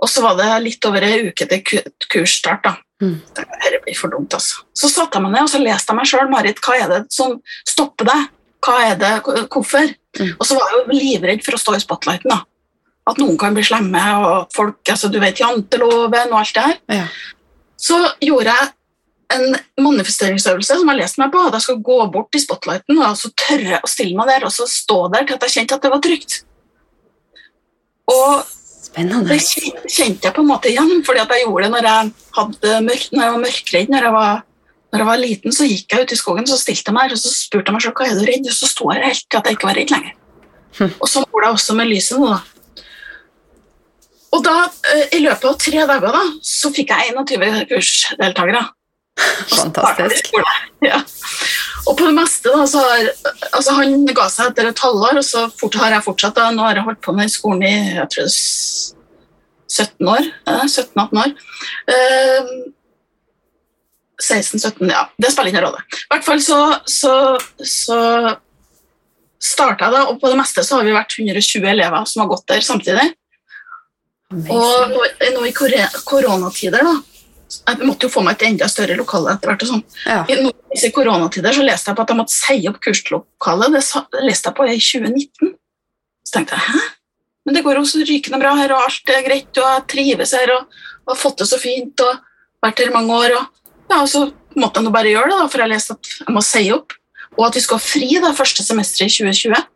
[0.00, 2.64] Og så var det litt over ei uke til kursstart.
[2.64, 2.76] da.
[3.00, 3.16] Mm.
[3.36, 4.62] Dette blir for dumt, altså.
[4.76, 6.30] Så satte jeg meg ned og så leste jeg meg sjøl.
[6.32, 8.28] Marit, hva er det som stopper deg?
[8.64, 9.92] Hva er det, Hvorfor?
[10.18, 10.32] Mm.
[10.36, 12.32] Og så var jeg jo livredd for å stå i spotlighten.
[12.32, 12.42] da.
[13.08, 16.76] At noen kan bli slemme, og folk, altså du vet, janteloven og alt det her.
[17.00, 17.06] Ja.
[17.80, 18.72] Så gjorde jeg
[19.30, 21.42] en manifesteringsøvelse som jeg leste meg på.
[21.46, 24.54] At jeg skulle gå bort i spotlighten og så tørre å stille meg der og
[24.54, 26.40] så stå der til at jeg kjente at det var trygt.
[28.10, 28.50] Og
[28.90, 29.30] Spennende.
[29.30, 29.40] det
[29.86, 33.04] kjente jeg på en måte igjen, fordi at jeg gjorde det når jeg, hadde mørk,
[33.12, 33.92] når jeg var mørkredd.
[33.92, 34.40] Når jeg var,
[34.90, 37.14] når jeg var liten, så gikk jeg ut i skogen så stilte jeg meg her,
[37.14, 39.26] og så spurte jeg meg selv hva er du redd og så sto jeg helt
[39.26, 40.16] til at jeg ikke var redd lenger.
[40.78, 40.96] Hm.
[40.96, 42.32] Og så gjorde jeg også med lyset nå.
[42.34, 42.40] da.
[44.30, 44.56] Og da,
[44.90, 48.66] eh, I løpet av tre dager da, så fikk jeg 21 kursdeltakere.
[49.54, 50.34] Fantastisk.
[50.80, 51.02] Ja.
[51.88, 53.06] Og på det meste da, så har
[53.56, 56.34] altså Han ga seg etter et halvår, og så fort har jeg fortsatt.
[56.36, 58.94] da, Nå har jeg holdt på med skolen i jeg tror det er s-
[59.70, 60.24] 17 år.
[60.50, 61.34] eh, 17-18 år.
[61.88, 62.52] Eh,
[64.20, 65.06] 16-17, ja.
[65.16, 65.80] Det spiller ingen rolle.
[65.88, 67.14] I hvert fall så, så,
[67.64, 67.98] så
[69.40, 72.28] starta jeg da, og på det meste så har vi vært 120 elever som har
[72.34, 73.06] gått der samtidig.
[74.30, 74.52] Amazing.
[74.52, 75.54] Og nå i
[76.04, 76.98] koronatider, da
[77.50, 79.64] Jeg måtte jo få meg et enda større lokale etter hvert.
[79.64, 79.82] og sånn.
[80.06, 80.22] Ja.
[80.30, 80.38] I
[80.70, 83.76] disse koronatider så leste jeg på at jeg måtte si opp kurslokalet.
[83.76, 85.54] Det leste jeg på i 2019.
[86.26, 86.82] Så tenkte jeg hæ?
[87.46, 90.34] Men det går jo så rykende bra her, og alt er greit, og jeg trives
[90.36, 92.20] her og, og har fått det så fint og
[92.62, 93.34] vært her i mange år.
[93.40, 94.26] Og, ja, og så
[94.60, 96.94] måtte jeg nå bare gjøre det, da, for jeg leste at jeg må si opp.
[97.38, 99.66] Og at vi skal ha fri da, første semester i 2020.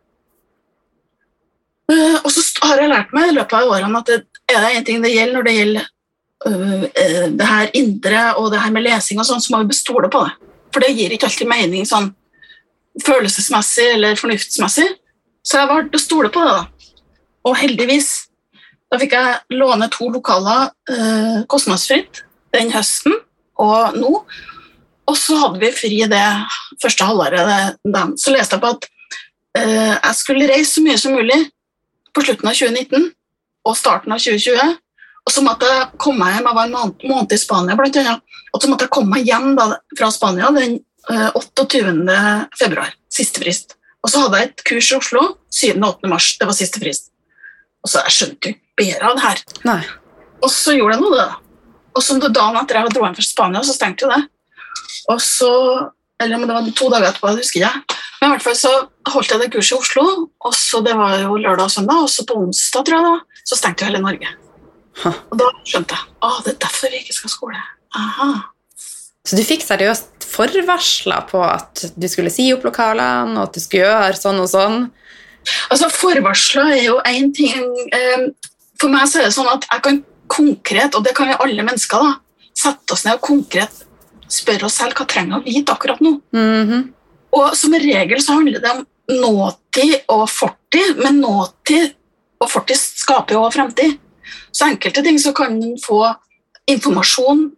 [1.85, 4.71] Uh, og så har jeg lært meg i løpet av årene at det er det
[4.71, 5.91] en ting det gjelder når det gjelder eh,
[6.45, 10.21] det her indre og det her med lesing og sånn, så må vi bestole på
[10.25, 10.35] det.
[10.75, 12.11] For det gir ikke alltid mening sånn
[13.03, 14.87] følelsesmessig eller fornuftsmessig.
[15.45, 17.01] Så jeg valgte å stole på det, da.
[17.45, 18.11] Og heldigvis
[18.91, 22.21] da fikk jeg låne to lokaler eh, kostnadsfritt
[22.55, 23.17] den høsten
[23.61, 24.11] og nå.
[25.05, 26.23] Og så hadde vi fri det
[26.81, 27.75] første halvåret.
[28.21, 28.87] Så leste jeg på at
[29.59, 31.41] eh, jeg skulle reise så mye som mulig
[32.15, 33.09] på slutten av 2019
[33.65, 34.77] og starten av 2020.
[35.25, 38.61] Og så måtte jeg komme hjem, jeg var en måned, i Spania blant annet, og
[38.61, 40.77] så måtte jeg komme meg hjem da, fra Spania den
[41.09, 41.95] eh, 28.
[42.59, 43.75] februar, siste frist.
[44.05, 45.73] Og så hadde jeg et kurs i Oslo 7.
[45.79, 46.11] og 8.
[46.11, 47.09] mars, det var siste frist.
[47.81, 49.43] Og så jeg skjønte jo ikke bedre av det her.
[49.65, 49.81] Nei.
[50.45, 51.25] Og så gjorde jeg nå det.
[51.25, 51.41] da.
[51.95, 54.21] Og så dagen etter jeg dro hjem fra Spania, så stengte jo det.
[55.13, 55.51] Og så,
[56.21, 57.99] eller men det var to dager etterpå, det husker jeg.
[58.19, 58.73] Men i hvert fall så
[59.11, 60.05] holdt jeg det kurset i Oslo,
[60.45, 63.23] og så det var jo lørdag og søndag, og så på onsdag, tror jeg var,
[63.45, 64.35] så stengte jo hele Norge.
[65.03, 67.63] Og da skjønte jeg ah, det er derfor vi ikke skal skole.
[67.95, 68.29] Aha.
[69.25, 73.63] Så du fikk seriøst forvarsla på at du skulle si opp lokalene, og at du
[73.63, 74.85] skulle gjøre sånn og sånn?
[75.69, 78.23] Altså, Forvarsla er jo én ting eh,
[78.81, 79.99] For meg så er det sånn at jeg kan
[80.31, 83.83] konkret, og det kan vi alle mennesker, da, sette oss ned og konkret
[84.31, 86.15] spørre oss selv hva trenger vi vite akkurat nå.
[86.33, 86.87] Mhm.
[87.35, 91.93] Og som regel så handler det om nåtid og fortid, men nåtid
[92.41, 93.97] og fortid skaper jo også fremtid.
[94.55, 95.99] Så enkelte ting så kan en få
[96.71, 97.49] informasjon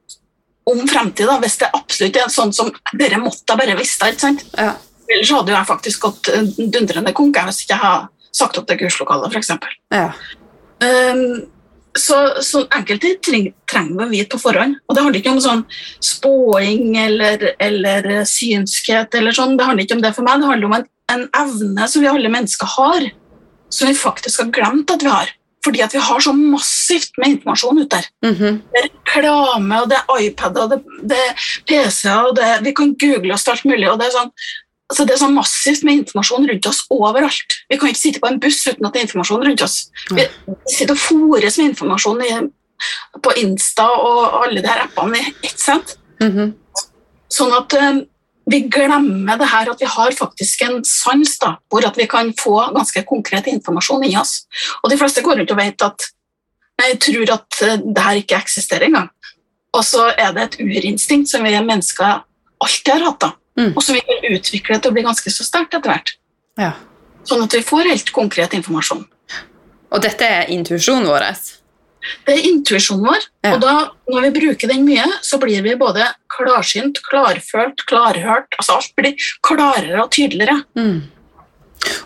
[0.68, 4.04] om fremtida, hvis det absolutt er sånn som dere måtte ha bare visst.
[4.04, 4.44] ikke sant?
[4.58, 4.74] Ja.
[5.08, 9.32] Ellers hadde jeg faktisk gått dundrende konk hvis ikke jeg hadde sagt opp det kurslokalet,
[9.32, 9.54] f.eks.
[9.96, 10.10] ja.
[10.84, 11.48] Um,
[11.98, 14.76] så, så enkelte ting trenger vi å vite på forhånd.
[14.86, 15.64] Og det handler ikke om sånn
[16.04, 19.16] spåing eller, eller synskhet.
[19.18, 19.56] eller sånn.
[19.58, 20.44] Det handler ikke om det for meg.
[20.44, 23.10] Det handler om en, en evne som vi alle mennesker har,
[23.74, 25.34] som vi faktisk har glemt at vi har.
[25.67, 28.08] Fordi at vi har så massivt med informasjon ute der.
[28.23, 28.62] Mhm.
[28.71, 30.80] Det er reklame, og det er iPad, og det,
[31.12, 33.89] det er PC-er, og det, vi kan google oss til alt mulig.
[33.91, 34.34] og det er sånn
[34.88, 37.56] Altså det er så massivt med informasjon rundt oss overalt.
[37.67, 39.75] Vi kan ikke sitte på en buss uten at det er informasjon rundt oss.
[40.15, 40.23] Vi
[40.71, 42.30] sitter og fòres med informasjon i,
[43.19, 45.97] på Insta og alle de her appene i ett sett.
[46.21, 46.53] -hmm.
[47.27, 47.99] Sånn at eh,
[48.48, 52.32] vi glemmer det her at vi har faktisk en sans da, hvor at vi kan
[52.40, 54.46] få ganske konkret informasjon i oss.
[54.84, 56.08] Og de fleste går rundt og vet at
[56.80, 59.10] nei, jeg tror at eh, det her ikke eksisterer engang.
[59.76, 62.24] Og så er det et urinstinkt som vi mennesker
[62.64, 63.34] alltid har hatt, da.
[63.58, 63.72] Mm.
[63.74, 66.14] og som vi kan utvikle til å bli ganske så sterkt etter hvert.
[66.62, 66.76] ja.
[67.28, 69.02] Sånn at vi får helt konkret informasjon.
[69.92, 71.26] Og dette er intuisjonen vår?
[72.26, 73.54] Det er intuisjonen vår, Ja.
[73.56, 73.74] og da,
[74.10, 78.58] når vi bruker den mye, så blir vi både klarsynt, klarfølt, klarhørt.
[78.60, 80.63] Altså alt blir klarere og tydeligere.
[80.76, 81.02] Mm.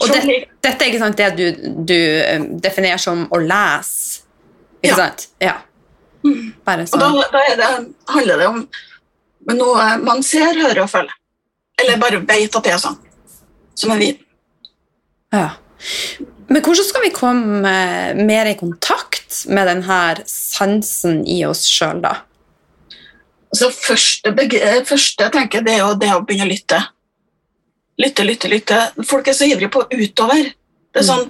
[0.01, 0.21] Og det,
[0.61, 4.21] dette er ikke sant, det du, du eh, definerer som å lese?
[4.83, 4.95] Ikke Ja.
[4.95, 5.27] sant?
[5.41, 5.55] Ja.
[6.23, 6.53] Mm.
[6.65, 7.31] Bare Og da, sånn.
[7.31, 7.69] da er det,
[8.09, 8.67] handler det om
[9.57, 11.13] noe man ser, hører og føler.
[11.81, 12.97] Eller bare veit at det er sånn.
[13.75, 14.25] Som en viten.
[15.33, 15.49] Ja.
[16.51, 22.01] Men hvordan skal vi komme eh, mer i kontakt med denne sansen i oss sjøl,
[22.03, 22.17] da?
[23.55, 26.81] Så første, eh, første jeg tenker, det er jo det å begynne å lytte.
[28.01, 28.81] Lytte, lytte, lytte.
[29.07, 30.51] Folk er så ivrige på utover.
[30.91, 31.29] Det er sånn,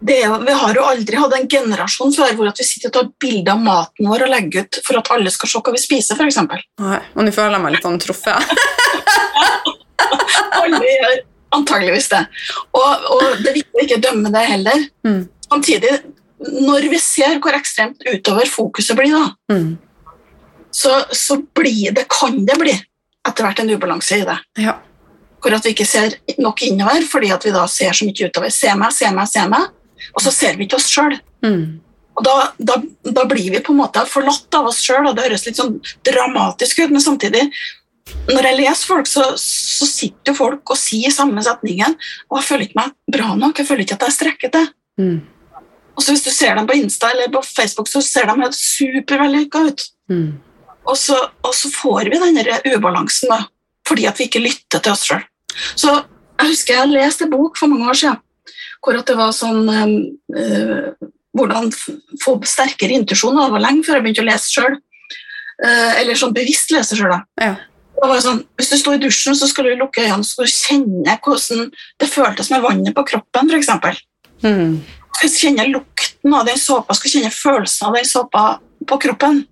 [0.00, 2.94] det er jo, vi har jo aldri hatt en generasjon før hvor vi sitter og
[2.96, 5.82] tar bilder av maten vår og legger ut for at alle skal se hva vi
[5.82, 6.40] spiser, f.eks.
[6.80, 8.40] Og nå føler jeg meg litt sånn truffet.
[10.62, 11.20] Alle gjør
[11.56, 12.22] antageligvis det.
[12.76, 14.84] Og, og det er viktig å ikke dømme det heller.
[15.06, 15.22] Mm.
[15.48, 15.92] Samtidig,
[16.66, 19.76] når vi ser hvor ekstremt utover fokuset blir, da, Mm.
[20.72, 22.72] så, så blir det, kan det bli
[23.28, 24.38] etter hvert en ubalanse i det.
[24.64, 24.78] Ja.
[25.42, 28.50] Hvor at vi ikke ser nok innover fordi at vi da ser så mye utover.
[28.54, 29.70] Se meg, se meg, se meg.
[30.16, 31.14] Og så ser vi ikke oss sjøl.
[31.44, 31.80] Mm.
[32.12, 32.74] Og da, da,
[33.08, 35.78] da blir vi på en måte forlatt av oss sjøl, og det høres litt sånn
[36.04, 37.46] dramatisk ut, men samtidig
[38.30, 41.96] når jeg leser folk, så, så sitter folk og sier samme setningen,
[42.30, 44.68] og jeg føler ikke meg bra nok, jeg føler ikke at jeg strekker til.
[45.00, 45.18] Mm.
[45.92, 48.56] Og så hvis du ser dem på Insta eller på Facebook, så ser de helt
[48.56, 49.84] supervellykka ut.
[50.12, 50.28] Mm.
[50.88, 52.40] Og så, og så får vi den
[52.72, 53.42] ubalansen da,
[53.88, 55.22] fordi at vi ikke lytter til oss sjøl.
[55.78, 58.22] Så jeg husker jeg leste en bok for mange år siden
[58.82, 60.88] hvor det var sånn eh,
[61.32, 61.70] Hvordan
[62.20, 63.38] få sterkere intuisjon.
[63.38, 64.74] Det var lenge før jeg begynte å lese sjøl.
[65.62, 67.14] eller sånn bevisst lese sjøl.
[67.40, 67.54] Ja.
[68.02, 70.50] Det var sånn, hvis du sto i dusjen, så skulle du lukke øynene så du
[70.50, 71.68] kjenne hvordan
[72.02, 73.52] det føltes med vannet på kroppen.
[73.54, 74.00] Eksempel.
[74.42, 74.80] Mm.
[74.82, 78.44] Du skal kjenne lukten av den såpa, skal kjenne følelsen av den såpa
[78.90, 79.44] på kroppen.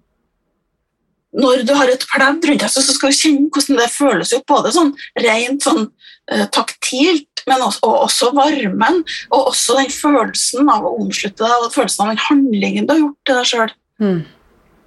[1.38, 4.46] Når du har et pledd rundt deg, så skal du kjenne hvordan det føles ut,
[4.50, 4.90] både sånn
[5.22, 5.84] rent sånn
[6.32, 11.68] eh, taktilt, men også, og også varmen, og også den følelsen av å omslutte deg,
[11.68, 13.74] og følelsen av den handlingen du har gjort til deg sjøl.
[14.02, 14.20] Mm.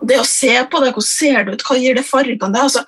[0.03, 2.51] Det å se på det, hvordan ser det ut, hva gir det fargene?
[2.51, 2.83] Det, altså,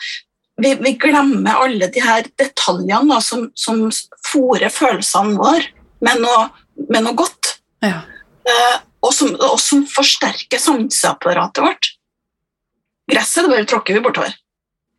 [0.61, 3.87] vi, vi glemmer alle de her detaljene da, som, som
[4.29, 5.67] fòrer følelsene våre
[6.05, 6.47] med noe,
[6.89, 7.57] med noe godt.
[7.83, 8.03] Ja.
[8.45, 11.91] Eh, og, som, og som forsterker sanseapparatet vårt.
[13.11, 14.33] Gresset det bare tråkker vi bortover.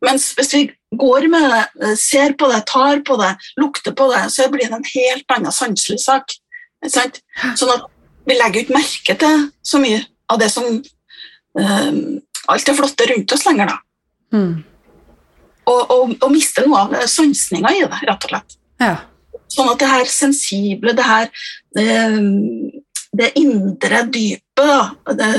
[0.05, 0.61] Mens hvis vi
[0.95, 4.69] går med det, eh, ser på det, tar på det, lukter på det, så blir
[4.69, 6.37] det en helt annen sanselig sak.
[6.85, 7.21] Sant?
[7.57, 7.87] Sånn at
[8.29, 11.91] vi legger ikke merke til så mye av det som eh,
[12.47, 14.37] Alt det flotte rundt oss lenger, da.
[14.37, 14.51] Mm.
[15.67, 18.59] Og, og, og mister noe av sansninga i det, rett og slett.
[18.83, 18.95] ja.
[19.47, 21.29] Sånn at det her sensible, det her
[21.75, 21.93] det,
[23.15, 25.29] det indre dypet, det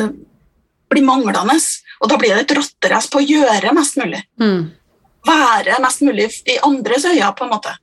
[0.88, 1.58] blir manglende.
[2.00, 4.22] Og da blir det et rotterace på å gjøre mest mulig.
[4.40, 4.70] Mm.
[5.28, 7.74] Være mest mulig i andres øyne, på en måte.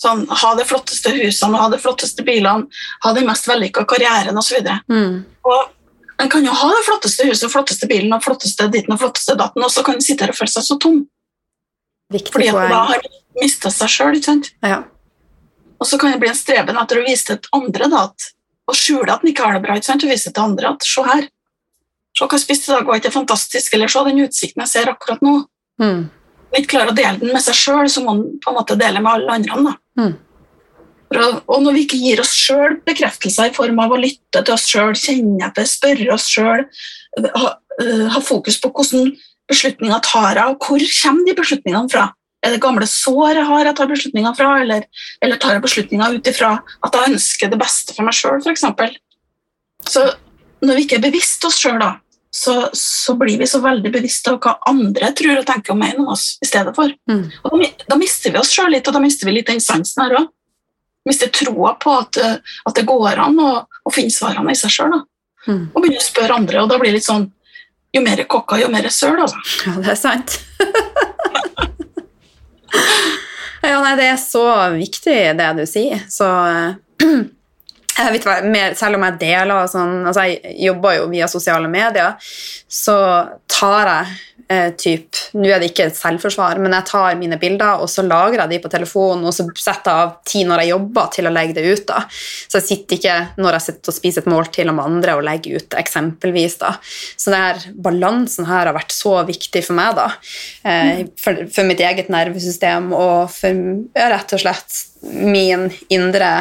[0.00, 2.68] Sånn, ha de flotteste husene, ha de flotteste bilene,
[3.04, 4.62] ha den mest vellykka karrieren osv.
[4.88, 5.20] Mm.
[5.52, 9.36] Og en kan jo ha det flotteste huset, flotteste bilen og flotteste ditten og flotteste
[9.38, 11.02] datten, og så kan en sitte her og føle seg så tom.
[12.12, 13.10] Viktig Fordi at da har de
[13.42, 14.20] mista seg sjøl.
[14.64, 14.82] Ja.
[15.78, 18.30] Og så kan det bli en streben etter å vise til andre da, at,
[18.68, 19.76] og skjule at den ikke har det bra.
[19.76, 20.06] ikke sant?
[20.06, 21.26] Og vise til andre at se her,
[22.16, 23.74] se hva jeg spiste i dag, var ikke fantastisk?
[23.76, 25.34] Eller se den utsikten jeg ser akkurat nå.
[25.82, 26.08] Mm.
[26.48, 28.78] Når ikke klarer å dele den med seg sjøl, så må man på en måte
[28.80, 29.60] dele med alle andre.
[29.68, 29.76] Da.
[30.02, 30.16] Mm.
[31.48, 34.66] Og når vi ikke gir oss sjøl bekreftelser i form av å lytte til oss
[34.68, 36.66] sjøl, kjenne etter, spørre oss sjøl,
[37.24, 39.12] ha, eh, ha fokus på hvordan
[39.48, 42.06] beslutninger tar jeg, og hvor kommer de beslutningene fra?
[42.44, 44.84] Er det gamle sår jeg har jeg tar beslutninger fra, eller,
[45.24, 46.52] eller tar jeg beslutninger ut ifra
[46.86, 48.98] at jeg ønsker det beste for meg sjøl, f.eks.?
[49.88, 50.04] Så
[50.62, 51.96] når vi ikke er bevisst oss sjøl, da,
[52.34, 56.02] så, så blir vi så veldig bevisste av hva andre tror og tenker og mener
[56.02, 56.92] om oss i stedet for.
[57.10, 57.24] Mm.
[57.42, 60.04] Og da, da mister vi oss sjøl litt, og da mister vi litt den sansen
[60.04, 60.28] her òg.
[61.08, 64.98] Mister troa på at, at det går an å, å finne svarene i seg sjøl.
[65.48, 65.70] Mm.
[65.72, 67.30] Og begynner å spørre andre, og da blir det litt sånn
[67.96, 69.40] Jo mer kokker, jo mer søl, altså.
[69.66, 70.38] ja, det er sant.
[73.64, 74.44] ja, nei, det er så
[74.76, 76.04] viktig, det du sier.
[76.12, 76.28] Så
[77.98, 78.38] jeg vet hva,
[78.78, 82.30] Selv om jeg deler og sånn altså Jeg jobber jo via sosiale medier,
[82.68, 82.98] så
[83.50, 87.82] tar jeg eh, typ Nå er det ikke et selvforsvar, men jeg tar mine bilder
[87.82, 90.72] og så lagrer jeg de på telefonen, og så setter jeg av tid når jeg
[90.72, 91.84] jobber, til å legge det ut.
[91.90, 92.02] da.
[92.10, 95.60] Så jeg sitter ikke når jeg sitter og spiser et måltid om andre og legger
[95.60, 96.58] ut eksempelvis.
[96.62, 96.74] da.
[97.16, 100.08] Så det her, balansen her har vært så viktig for meg, da.
[100.68, 103.64] Eh, for, for mitt eget nervesystem og for
[103.96, 106.32] ja, rett og slett min indre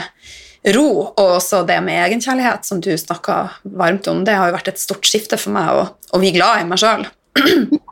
[0.75, 3.37] ro, og også det med egenkjærlighet, som du snakka
[3.77, 4.23] varmt om.
[4.27, 6.81] Det har jo vært et stort skifte for meg å, å bli glad i meg
[6.81, 7.05] sjøl.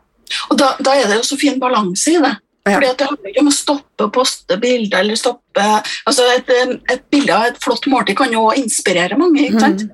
[0.50, 2.34] Og da, da er det jo så fin balanse i det.
[2.66, 2.74] Ja.
[2.74, 5.66] Fordi at Det handler ikke om å stoppe å poste bilder eller stoppe
[6.10, 6.48] altså et,
[6.90, 9.84] et bilde av et flott måltid kan jo inspirere mange ikke sant?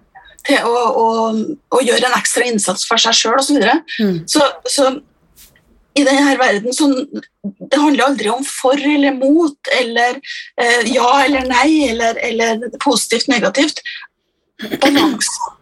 [0.46, 1.08] til å, å,
[1.76, 3.60] å gjøre en ekstra innsats for seg sjøl osv.
[4.00, 4.16] Mm.
[4.26, 4.88] Så, så
[5.94, 10.18] i denne verden så Det handler aldri om for eller mot, eller
[10.56, 13.82] eh, ja eller nei, eller, eller positivt, negativt.
[14.82, 15.52] Balanse.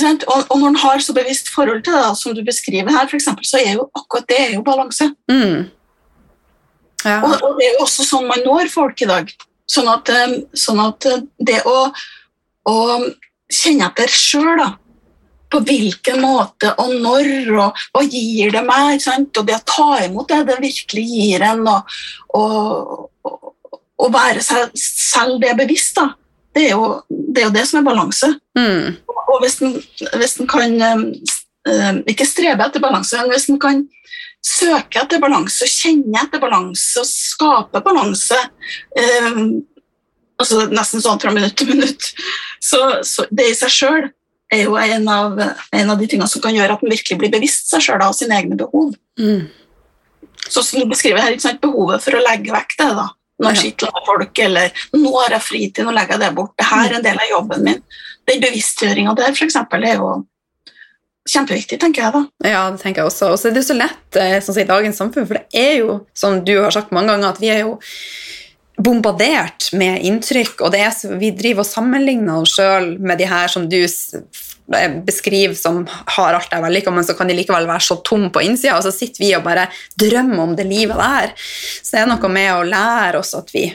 [0.00, 3.08] Og, og når en har så bevisst forhold til det, da, som du beskriver her,
[3.10, 5.08] for eksempel, så er jo akkurat det er jo balanse.
[5.30, 5.70] Mm.
[7.04, 7.18] Ja.
[7.20, 9.32] Og, og det er jo også sånn man når folk i dag.
[9.70, 11.90] Sånn at, eh, sånn at eh, det å,
[12.68, 12.76] å
[13.52, 14.62] kjenne etter sjøl,
[15.52, 17.26] på hvilken måte og når,
[17.60, 21.66] og hva gir det meg, og det å ta imot det det virkelig gir en,
[21.68, 21.92] og,
[22.38, 23.42] og,
[24.00, 26.14] og være seg selv det bevisst, da,
[26.52, 28.28] det er jo det, er jo det som er balanse.
[28.58, 28.98] Mm.
[29.08, 29.74] Og hvis en,
[30.20, 31.02] hvis en kan eh,
[31.70, 33.82] eh, ikke strebe etter balanse, men hvis en kan
[34.42, 38.38] søke etter balanse, kjenne etter balanse og skape balanse
[38.98, 39.44] eh,
[40.42, 42.08] altså Nesten sånn fra minutt til minutt.
[42.58, 44.08] Så, så det i seg sjøl
[44.52, 47.32] er jo en av, en av de tingene som kan gjøre at en virkelig blir
[47.32, 48.92] bevisst seg sjøl av sine egne behov.
[49.20, 49.46] Mm.
[50.48, 52.88] Så som du beskriver her, Behovet for å legge vekk det.
[52.98, 53.06] da,
[53.42, 56.54] Når med folk, eller 'nå har jeg fritid, nå legger jeg det bort'.
[56.58, 57.82] Det her er en del av jobben min.
[58.30, 60.12] Den bevisstgjøringa der, eksempel, er jo
[61.28, 62.22] kjempeviktig, tenker jeg da.
[62.48, 63.32] Ja, det tenker jeg også.
[63.32, 66.00] Og så er det så lett eh, sånn i dagens samfunn, for det er jo,
[66.14, 67.76] som du har sagt mange ganger, at vi er jo
[68.82, 73.68] bombardert med inntrykk, og så, vi driver og sammenligner oss sjøl med de her som
[73.70, 77.86] du eh, beskriver som har alt det er vellykka, men så kan de likevel være
[77.86, 79.68] så tom på innsida, og så sitter vi og bare
[80.00, 81.34] drømmer om det livet der.
[81.82, 83.66] Så det er noe med å lære oss at vi,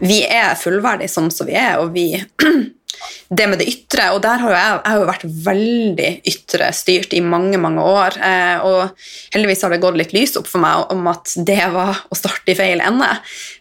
[0.00, 2.12] vi er fullverdige sånn som vi er, og vi
[3.28, 6.70] det med det ytre, og der har jo jeg, jeg har jo vært veldig ytre
[6.76, 10.62] styrt i mange, mange år, eh, og heldigvis har det gått litt lys opp for
[10.62, 13.10] meg om at det var å starte i feil ende,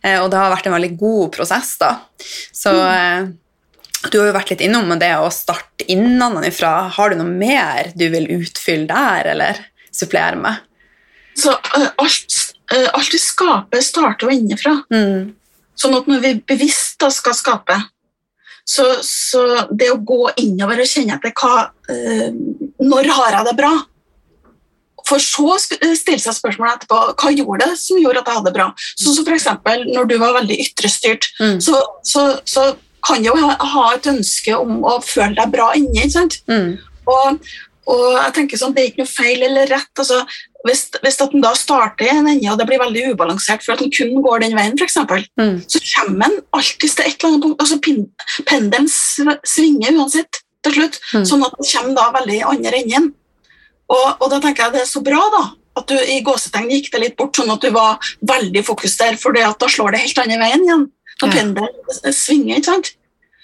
[0.03, 1.93] eh, og det har vært en veldig god prosess da.
[2.55, 3.29] Så eh,
[4.07, 6.87] du har jo vært litt innom det å starte innenfra.
[6.95, 9.59] Har du noe mer du vil utfylle der, eller
[9.91, 10.65] supplere med?
[11.39, 12.37] Så uh, alt,
[12.71, 14.77] uh, alt vi skaper, starter jo innenfra.
[14.93, 15.33] Mm.
[15.79, 17.75] Sånn at når vi bevisst da skal skape,
[18.69, 22.27] så, så det å gå innover og kjenne etter hva eh,
[22.85, 23.71] Når har jeg det bra?
[25.09, 28.51] For så å stille seg spørsmålet etterpå hva gjorde det som gjorde at jeg hadde
[28.51, 28.67] det bra.
[28.99, 31.57] Sånn som for eksempel når du var veldig ytrestyrt, Mm.
[31.63, 32.67] så, så, så
[33.05, 36.03] kan jeg jo ha, ha et ønske om å føle deg bra inni.
[36.51, 36.75] Mm.
[37.09, 37.39] Og,
[37.89, 39.89] og jeg tenker sånn, Det er ikke noe feil eller rett.
[39.97, 40.19] altså
[40.67, 43.73] Hvis, hvis at den da starter i en ende og det blir veldig ubalansert for
[43.77, 45.61] at den kun går den veien, eksempel, Mm.
[45.67, 47.59] så kommer den alltid til et eller annet punkt.
[47.61, 47.79] altså
[48.45, 48.89] Pendelen
[49.47, 51.23] svinger uansett til slutt, Mm.
[51.25, 53.13] sånn at den kommer da veldig i andre enden.
[53.89, 55.43] Og, og da tenker jeg det er så bra da,
[55.79, 59.15] at du i gåsetegn gikk det litt bort, sånn at du var veldig fokus der,
[59.15, 60.91] for da slår det helt andre veien igjen.
[61.21, 61.41] Når Ja.
[61.41, 62.91] pendelen svinger, ikke sant?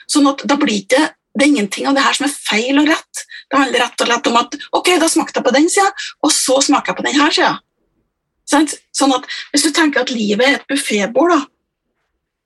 [0.07, 2.87] Sånn at da blir det, det er ingenting av det her som er feil og
[2.87, 3.25] rett.
[3.51, 5.89] Det handler rett og slett om at ok, da smakte jeg på den sida,
[6.25, 7.51] og så smaker jeg på denne sida.
[8.45, 11.33] Sånn at hvis du tenker at livet er et buffébord,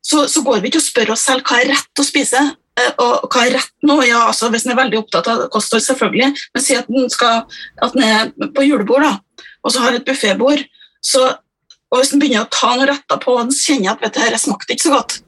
[0.05, 2.39] så, så går vi ikke og spør oss selv hva er rett å spise.
[2.79, 3.99] eh, Og hva er rett nå?
[4.07, 8.31] Ja, altså Hvis en er veldig opptatt av kosthold, selvfølgelig, men si at den er
[8.55, 9.13] på julebord da,
[9.63, 10.63] og så har et buffébord,
[11.89, 14.39] og hvis den begynner å ta noen retter på og kjenner at vet du, dette
[14.39, 15.19] smakte ikke så godt,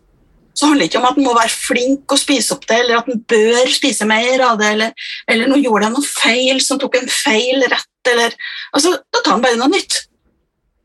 [0.54, 3.00] så handler det ikke om at en må være flink og spise opp det, eller
[3.00, 6.80] at en bør spise mer av det, eller, eller nå gjorde jeg noe feil som
[6.82, 8.34] tok en feil rett, eller
[8.76, 10.02] altså, Da tar en bare noe nytt.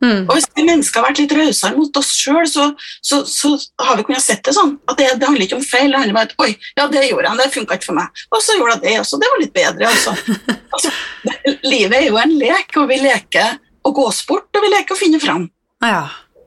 [0.04, 0.26] Mm.
[0.28, 2.66] Og hvis vi mennesker har vært litt rausere mot oss sjøl, så,
[3.04, 4.74] så, så har vi kunnet sett det sånn.
[4.90, 7.30] At det, det handler ikke om feil, det handler om at oi, ja, det gjorde
[7.30, 8.22] jeg, det funka ikke for meg.
[8.30, 9.90] Og så gjorde jeg det også, det var litt bedre.
[9.94, 10.14] Altså.
[10.76, 10.92] altså,
[11.24, 14.96] det, livet er jo en lek, og vi leker å gå sport, og vi leker
[14.96, 15.48] å finne fram.
[15.84, 16.04] Ja.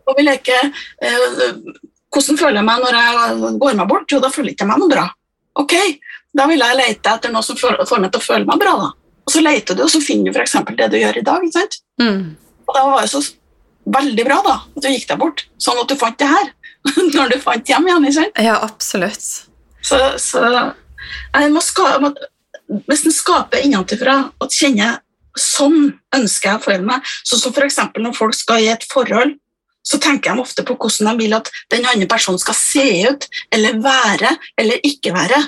[0.09, 1.41] Og vi leker eh,
[2.09, 4.11] Hvordan føler jeg meg når jeg går meg bort?
[4.11, 5.05] Jo, da føler jeg ikke meg noe bra.
[5.61, 5.75] Ok,
[6.35, 8.75] da vil jeg lete etter noe som får meg til å føle meg bra.
[8.81, 8.89] da.
[9.27, 10.55] Og så leter du, og så finner du f.eks.
[10.77, 11.43] det du gjør i dag.
[11.45, 11.77] ikke sant?
[12.01, 12.23] Mm.
[12.65, 13.21] Og da var det så
[13.89, 16.49] veldig bra da, at du gikk deg bort, sånn at du fant det her.
[17.15, 18.07] Når du fant hjem igjen.
[18.09, 18.41] ikke sant?
[18.41, 19.29] ja, absolutt.
[19.85, 22.11] Så, så jeg må skape,
[22.89, 24.99] Hvis en skaper innenfra og kjenner
[25.39, 27.79] sånn ønsker jeg å føle meg, sånn som f.eks.
[27.97, 29.37] når folk skal i et forhold,
[29.85, 33.27] så tenker de ofte på hvordan de vil at den andre personen skal se ut,
[33.55, 35.39] eller være, eller ikke være.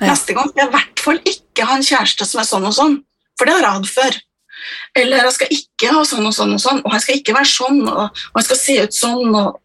[0.00, 0.10] Ja.
[0.12, 2.76] Neste gang skal jeg i hvert fall ikke ha en kjæreste som er sånn og
[2.76, 2.98] sånn,
[3.38, 4.20] for det har jeg hatt før.
[5.00, 7.50] Eller jeg skal ikke ha sånn og sånn og sånn, og han skal ikke være
[7.50, 9.34] sånn, og, og han skal se ut sånn.
[9.40, 9.60] Og,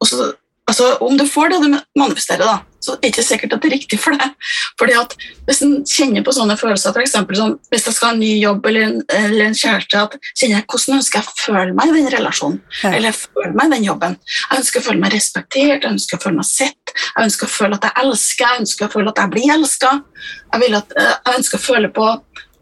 [0.00, 0.30] og så,
[0.70, 3.68] altså, om du får det du manifesterer, da, så er det ikke sikkert at det
[3.68, 4.50] er riktig for deg.
[4.80, 5.14] Fordi at
[5.48, 7.16] Hvis en kjenner på sånne følelser, f.eks.
[7.36, 10.60] sånn, hvis jeg skal ha en ny jobb eller en, eller en kjæreste, at kjenner
[10.60, 12.92] jeg hvordan ønsker jeg å føle meg i den relasjonen, Ja.
[12.96, 14.16] eller føle meg i den jobben.
[14.50, 17.54] Jeg ønsker å føle meg respektert, jeg ønsker å føle meg sett, jeg ønsker å
[17.56, 20.06] føle at jeg elsker, jeg ønsker å føle at jeg blir elsket.
[20.54, 22.06] Jeg, eh, jeg ønsker å føle på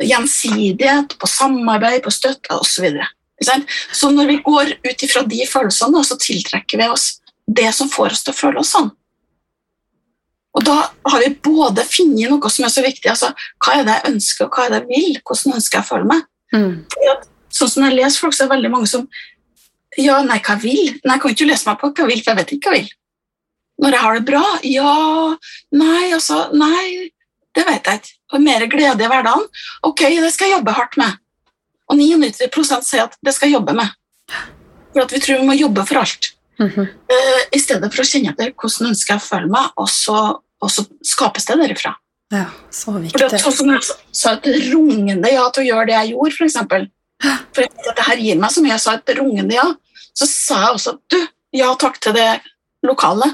[0.09, 2.79] gjensidighet, på samarbeid, på støtte osv.
[2.79, 3.09] Så, videre.
[3.93, 7.18] Så når vi går ut ifra de følelsene, så tiltrekker vi oss
[7.49, 8.91] det som får oss til å føle oss sånn.
[10.59, 10.77] Og da
[11.13, 13.31] har vi både funnet noe som er så viktig, altså
[13.63, 15.89] hva er det jeg ønsker, og hva er det jeg vil, hvordan ønsker jeg å
[15.89, 16.25] føle meg.
[16.55, 16.73] Mm.
[17.55, 19.09] Sånn som jeg leser folk, så er det veldig mange som
[19.99, 20.97] Ja, nei, hva jeg vil?
[21.03, 22.79] Nei, jeg kan ikke lese meg på hva jeg vil, for jeg vet ikke hva
[22.79, 22.95] jeg vil.
[23.79, 24.43] Når jeg har det bra?
[24.67, 24.93] Ja
[25.79, 27.11] Nei, altså Nei,
[27.55, 28.15] det vet jeg ikke.
[28.35, 29.47] Og mer glede i hverdagen?
[29.89, 31.21] Ok, det skal jeg jobbe hardt med.
[31.89, 33.95] Og 99% sier at det skal jeg jobbe med.
[34.93, 36.33] For at vi tror vi må jobbe for alt.
[36.61, 40.19] Eh, I stedet for å kjenne etter hvordan ønsker jeg å føle meg, og så,
[40.63, 41.95] og så skapes det derifra.
[42.35, 43.13] Ja, så viktig.
[43.15, 46.45] For det, er sånn sa- et rungende ja til å gjøre det jeg gjorde, for
[46.49, 46.89] eksempel.
[47.23, 48.75] For jeg vet at det her gir meg så mye.
[48.75, 49.67] Jeg sa et rungende ja.
[50.15, 51.19] Så sa jeg også du,
[51.57, 52.41] ja takk til det
[52.85, 53.31] lokale.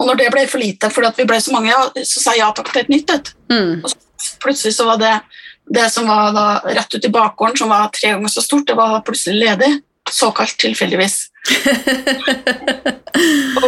[0.00, 2.42] Og når det ble for lite, fordi vi ble så mange, ja, så sa jeg
[2.42, 3.30] ja takk til et nytt et.
[3.52, 3.84] Mm.
[4.42, 5.12] Plutselig så var det
[5.72, 9.00] det som var rett ut i bakgården, som var tre ganger så stort, det var
[9.06, 9.70] plutselig ledig.
[10.10, 11.16] Såkalt tilfeldigvis.
[13.56, 13.66] Og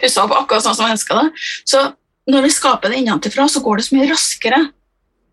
[0.00, 1.26] pussa opp- akkurat sånn som ønska det.
[1.68, 1.82] Så
[2.30, 4.60] når vi skaper det innenfra, så går det så mye raskere.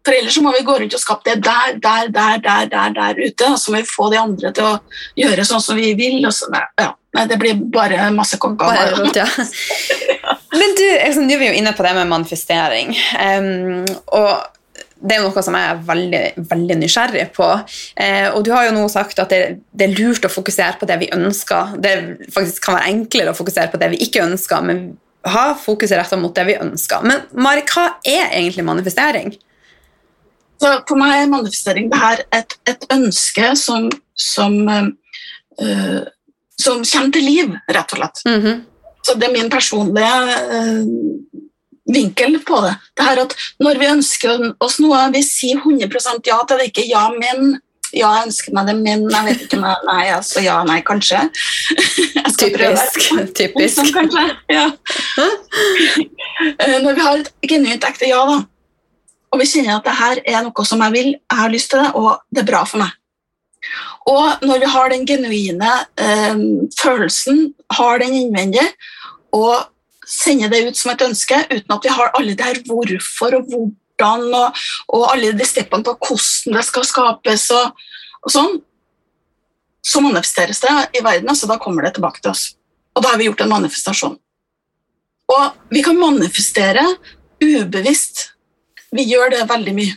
[0.05, 2.93] For ellers så må vi gå rundt og skape det der, der, der, der, der,
[2.95, 3.49] der ute.
[3.51, 4.77] Og så må vi få de andre til å
[5.19, 6.21] gjøre sånn som vi vil.
[6.25, 6.47] Og så,
[6.79, 6.93] ja,
[7.29, 9.03] det blir bare masse kokker.
[9.17, 9.27] Ja.
[10.59, 12.95] Men du, liksom, nå er vi jo inne på det med manifestering.
[13.19, 14.31] Um, og
[14.99, 17.47] det er noe som jeg er veldig, veldig nysgjerrig på.
[17.95, 19.41] Eh, og du har jo nå sagt at det,
[19.71, 21.77] det er lurt å fokusere på det vi ønsker.
[21.79, 21.93] Det
[22.35, 24.83] faktisk kan være enklere å fokusere på det vi ikke ønsker, men
[25.29, 27.05] ha fokuset retta mot det vi ønsker.
[27.07, 29.33] Men Mari, hva er egentlig manifestering?
[30.59, 33.87] Så for meg er manifestering det her et, et ønske som,
[34.19, 36.01] som, øh,
[36.59, 38.25] som kommer til liv, rett og slett.
[38.27, 38.65] Mhm.
[39.07, 41.39] Så det er min personlige eh,
[41.93, 42.75] vinkel på det.
[42.97, 46.87] Det her at Når vi ønsker oss noe, vi sier 100% ja til det, ikke
[46.89, 47.57] ja, men
[47.89, 50.77] ja, jeg ønsker meg det, men jeg vet ikke om jeg Nei, altså ja, nei,
[50.85, 51.23] kanskje.
[52.39, 52.99] Typisk.
[53.37, 53.79] typisk.
[53.79, 54.25] Sånn, kanskje.
[54.53, 54.67] Ja.
[55.19, 58.37] Eh, Når vi har et genuint ekte ja, da,
[59.29, 61.83] og vi kjenner at det her er noe som jeg vil, jeg har lyst til
[61.83, 62.93] det, og det er bra for meg.
[64.09, 66.45] Og når vi har den genuine eh,
[66.79, 68.65] følelsen, har den innvendig,
[69.35, 69.67] og
[70.09, 73.51] sender det ut som et ønske, uten at vi har alle det her hvorfor og
[73.53, 74.63] hvordan, og,
[74.95, 77.85] og alle de steppene på hvordan det skal skapes, og,
[78.25, 78.57] og sånn,
[79.85, 82.49] så manifesteres det i verden, altså da kommer det tilbake til oss.
[82.97, 84.17] Og da har vi gjort en manifestasjon.
[85.29, 86.83] Og vi kan manifestere
[87.39, 88.31] ubevisst.
[88.91, 89.95] Vi gjør det veldig mye.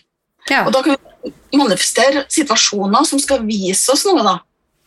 [0.51, 0.67] Ja.
[0.67, 4.23] Og da kan vi manifestere situasjoner som skal vise oss noe.
[4.27, 4.37] da.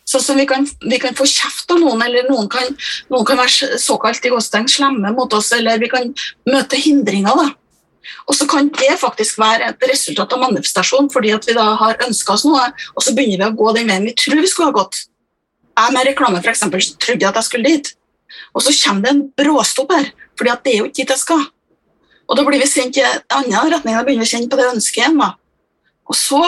[0.06, 2.68] Sånn som vi kan, vi kan få kjeft av noen, eller noen kan,
[3.10, 6.12] noen kan være såkalt i gåstegn slemme mot oss, eller vi kan
[6.45, 7.34] møte hindringer.
[7.39, 7.47] da.
[8.30, 12.01] Og så kan det faktisk være et resultat av manifestasjon, fordi at vi da har
[12.06, 14.70] ønska oss noe, og så begynner vi å gå den veien vi tror vi skulle
[14.70, 15.06] ha gått.
[15.76, 17.91] Jeg med reklame for eksempel, så trodde jeg at jeg skulle dit,
[18.53, 21.24] og så kommer det en bråstopp her, fordi at det er jo ikke dit jeg
[21.24, 21.47] skal.
[22.26, 24.60] Og da blir vi sendt i en annen retning, da begynner vi å kjenne på
[24.60, 25.20] det ønsket igjen.
[26.06, 26.41] Og så,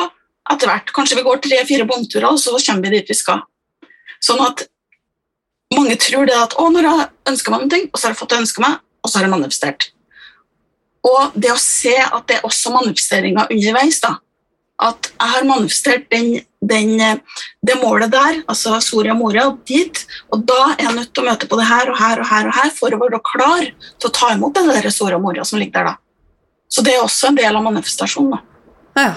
[0.54, 3.44] etter hvert, kanskje vi går tre-fire bomturer, og så kommer vi dit vi skal.
[4.24, 4.66] Sånn at
[5.76, 8.32] mange tror det at å, når jeg ønsker meg noe, og så har jeg fått
[8.32, 9.90] det jeg ønsker meg, og så har jeg manifestert.
[11.08, 14.18] Og det å se at det er også manifesteringer underveis, da.
[14.88, 16.28] At jeg har manifestert den,
[16.62, 17.22] den,
[17.66, 21.50] det målet der, altså Soria Moria, dit, og da er jeg nødt til å møte
[21.50, 24.14] på det her og her og her og her for å være klar til å
[24.14, 25.98] ta imot det der Soria Moria som ligger der, da.
[26.70, 28.44] Så det er også en del av manifestasjonen, da.
[29.02, 29.16] ja.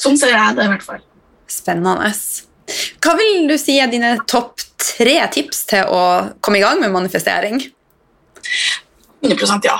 [0.00, 1.02] Sånn ser jeg det i hvert fall.
[1.50, 2.10] Spennende.
[3.04, 6.02] Hva vil du si er dine topp tre tips til å
[6.44, 7.60] komme i gang med manifestering?
[9.24, 9.78] 100 ja.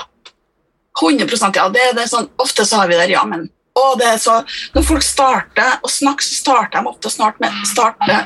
[1.01, 1.67] 100% ja.
[1.69, 3.49] Det, det er sånn, ofte så har vi der ja, men.
[3.75, 4.39] Og det er så,
[4.75, 7.55] når folk starter å snakke, så starter de ofte snart med,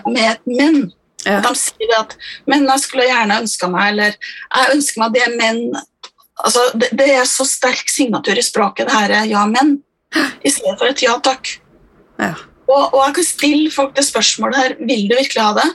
[0.05, 0.83] med et men.
[1.25, 1.41] Ja.
[1.43, 2.13] De sier det at
[2.47, 5.75] 'men jeg skulle gjerne ønska meg', eller 'jeg ønsker meg det, men'
[6.45, 9.81] altså, det, det er så sterk signatur i språket, det her er ja, men,
[10.15, 11.59] i stedet for et ja takk.
[12.19, 12.33] Ja.
[12.69, 15.69] Og, og jeg kan stille folk det spørsmålet her Vil du virkelig ha det?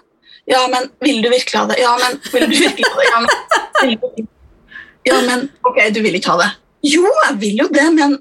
[0.47, 1.79] Ja, men vil du virkelig ha det?
[1.81, 3.09] Ja, men vil du virkelig ha det?
[3.09, 4.27] Ja, men, du,
[5.09, 6.51] ja, men ok, du vil ikke ha det.
[6.85, 8.19] Jo, jeg vil jo det, men?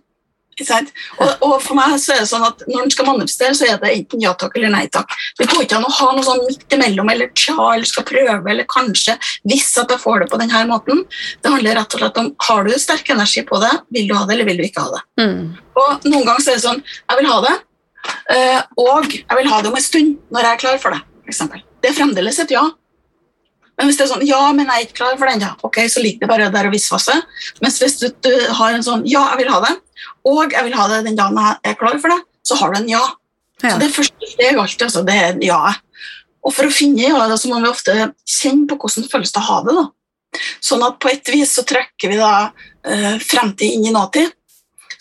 [0.61, 3.79] Og, og for meg så er det sånn at når en skal manifestere, så er
[3.81, 5.09] det enten ja takk eller nei takk.
[5.39, 8.37] Det går ikke an å ha noe sånn midt imellom, eller tja, eller skal prøve,
[8.53, 9.17] eller kanskje,
[9.49, 11.03] hvis at jeg får det på denne måten.
[11.41, 14.27] Det handler rett og slett om har du sterk energi på det, vil du ha
[14.27, 15.03] det, eller vil du ikke ha det.
[15.23, 15.43] Mm.
[15.81, 17.55] Og noen ganger så er det sånn Jeg vil ha det,
[18.79, 21.03] og jeg vil ha det om en stund når jeg er klar for det.
[21.23, 21.61] For eksempel.
[21.81, 22.63] det er fremdeles et ja.
[23.77, 25.53] Men hvis det er sånn Ja, men jeg er ikke klar for den, ja.
[25.65, 27.23] Ok, så ligger det bare der og visvasser.
[27.63, 29.73] Mens hvis du, du har en sånn Ja, jeg vil ha det,
[30.29, 32.81] og jeg vil ha det den dagen jeg er klar for det, så har du
[32.81, 33.01] en ja.
[33.63, 33.73] Ja.
[33.73, 35.73] Så det er første steg alltid, altså, det er ja.
[36.43, 37.95] Og for å finne ja, så må vi ofte
[38.27, 39.75] kjenne på hvordan føles det å ha det.
[39.79, 39.85] da.
[40.63, 42.33] Sånn at på et vis så trekker vi da
[42.83, 44.33] eh, fremtid inn i nåtid.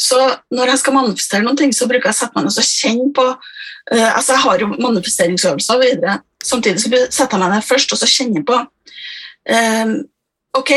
[0.00, 0.18] Så
[0.54, 3.08] når jeg skal manifestere noen ting, så bruker jeg å sette meg ned og kjenne
[3.16, 6.16] på uh, altså Jeg har jo manifesteringsøvelser og videre.
[6.42, 9.94] Samtidig så setter jeg meg ned først og så kjenner på uh,
[10.58, 10.72] Ok,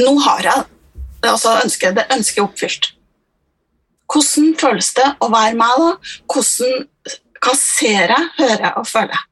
[0.00, 0.68] nå har jeg
[1.28, 2.92] altså ønsket, det ønsket oppfylt.
[4.08, 5.88] Hvordan føles det å være meg da?
[6.32, 6.86] Hvordan,
[7.44, 9.26] hva ser jeg, hører jeg og føler jeg?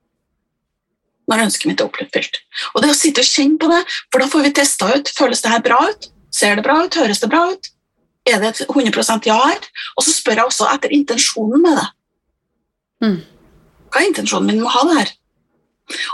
[1.26, 2.37] Når ønsket mitt er oppfylt.
[2.74, 3.80] Og det å sitte og kjenne på det,
[4.12, 5.14] for da får vi testa ut.
[5.16, 6.11] Føles det her bra ut?
[6.34, 6.99] Ser det bra ut?
[7.01, 7.70] Høres det bra ut?
[8.26, 9.68] Er det et 100% ja her?
[9.96, 11.86] Og så spør jeg også etter intensjonen med det.
[13.04, 13.20] Mm.
[13.92, 15.14] Hva er intensjonen min med å ha det her?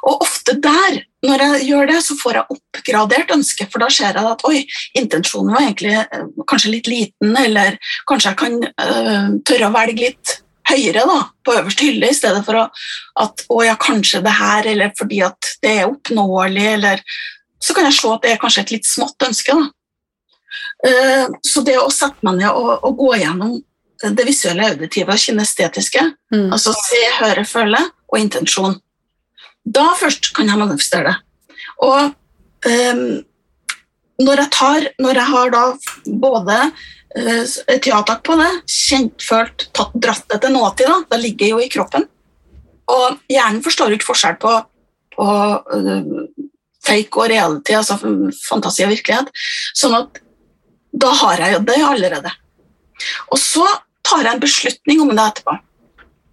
[0.05, 4.19] Og ofte der, når jeg gjør det, så får jeg oppgradert ønske, for da ser
[4.19, 4.61] jeg at oi,
[5.01, 7.79] intensjonen var egentlig eh, kanskje litt liten, eller
[8.11, 10.35] kanskje jeg kan øh, tørre å velge litt
[10.69, 12.67] høyere da, på øverste hylle, i stedet for å,
[13.25, 17.05] at å ja, kanskje det her, eller fordi at det er oppnåelig, eller
[17.63, 19.57] så kan jeg se at det er kanskje et litt smått ønske.
[19.57, 19.71] da.
[20.85, 23.59] Eh, Så det å sette meg ned og, og gå gjennom
[24.03, 26.49] det visuelle, auditive og kinestetiske, Mm.
[26.53, 27.79] altså se, høre, føle
[28.11, 28.81] og intensjon,
[29.65, 31.19] da først kan jeg manifestere det.
[31.83, 32.15] Og
[32.67, 33.23] um,
[34.23, 35.63] når jeg tar, når jeg har da
[36.07, 36.57] både
[37.17, 37.45] eh,
[37.77, 41.55] et ja-takk på det, kjent, følt, tatt, dratt det til nåtid, da, da ligger jeg
[41.55, 42.09] jo i kroppen.
[42.91, 44.57] Og hjernen forstår jo ikke forskjell på,
[45.17, 46.27] på uh,
[46.87, 48.01] fake og reality, altså
[48.49, 49.31] fantasi og virkelighet.
[49.79, 50.22] Sånn at
[50.93, 52.33] da har jeg jo det allerede.
[53.33, 53.67] Og så
[54.07, 55.57] tar jeg en beslutning om det etterpå.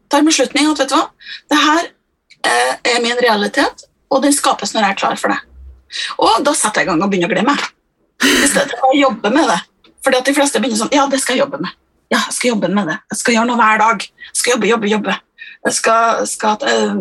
[0.10, 1.06] Tar en beslutning at vet du hva,
[1.52, 5.40] det her eh, er min realitet, og den skapes når jeg er klar for det.
[6.22, 7.56] Og da setter jeg i gang og begynner å glemme.
[8.26, 9.60] I stedet for å jobbe med det.
[10.04, 11.72] Fordi at de fleste begynner sånn Ja, det skal jeg jobbe med.
[12.10, 12.98] Ja, jeg skal jobbe med det.
[13.14, 14.06] Jeg skal gjøre noe hver dag.
[14.30, 15.16] Jeg skal jobbe, jobbe, jobbe.
[15.68, 16.98] Jeg skal, skal eh,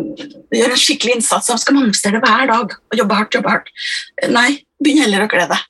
[0.59, 1.49] gjøre en skikkelig innsats.
[1.49, 2.75] Jeg skal manifestere det hver dag.
[2.91, 3.71] Og jobbe hardt, jobbe hardt.
[4.29, 4.49] Nei,
[4.83, 5.65] begynn heller å glede deg.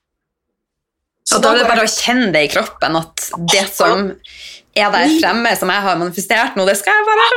[1.29, 4.07] Så da er det bare å kjenne det i kroppen, at det som
[4.77, 7.27] er der fremme, som jeg har manifestert nå, det skal jeg bare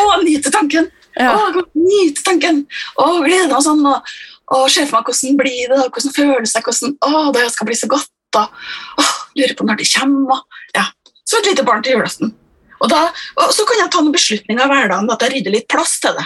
[0.00, 0.88] Å, nyte tanken!
[1.18, 1.34] Ja.
[1.36, 2.62] Å, nyte tanken!
[2.96, 3.84] Å, glede meg sånn.
[3.90, 4.12] Og,
[4.56, 7.68] og se for meg hvordan blir det, og hvordan føles det, hvordan, å, det skal
[7.68, 8.10] bli så godt.
[8.40, 8.66] Og,
[8.96, 9.06] å,
[9.36, 10.38] lurer på når det kommer.
[10.38, 10.86] Og, ja.
[11.28, 12.32] Som et lite barn til julaften.
[12.80, 13.02] Og, da,
[13.36, 16.16] og så kan jeg ta noen beslutninger i hverdagen, at jeg rydder litt plass til
[16.16, 16.24] det.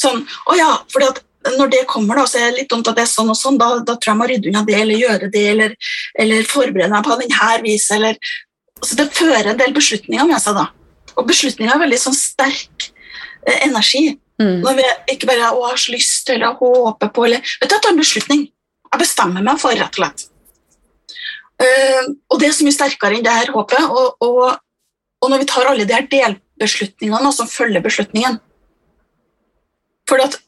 [0.00, 1.22] Sånn, å ja, fordi at
[1.58, 3.58] når det kommer, da, så er det litt dumt at det er sånn og sånn,
[3.60, 5.76] da, da tror jeg må rydde unna det, eller gjøre det, eller,
[6.24, 8.18] eller forberede meg på denne viset eller
[8.84, 10.66] Så det fører en del beslutninger med seg, da.
[11.14, 12.88] Og beslutninger er veldig sånn sterk
[13.46, 14.16] eh, energi.
[14.42, 14.64] Mm.
[14.64, 17.84] Når vi ikke bare å, har så lyst eller håper på eller Vet du, jeg
[17.84, 18.42] tar en beslutning.
[18.90, 20.26] Jeg bestemmer meg for, rett og slett.
[21.54, 23.86] Uh, og det er så mye sterkere enn det her håpet.
[23.86, 24.56] Og, og,
[25.22, 28.40] og når vi tar alle de her delbeslutningene som følger beslutningen
[30.10, 30.40] Fordi at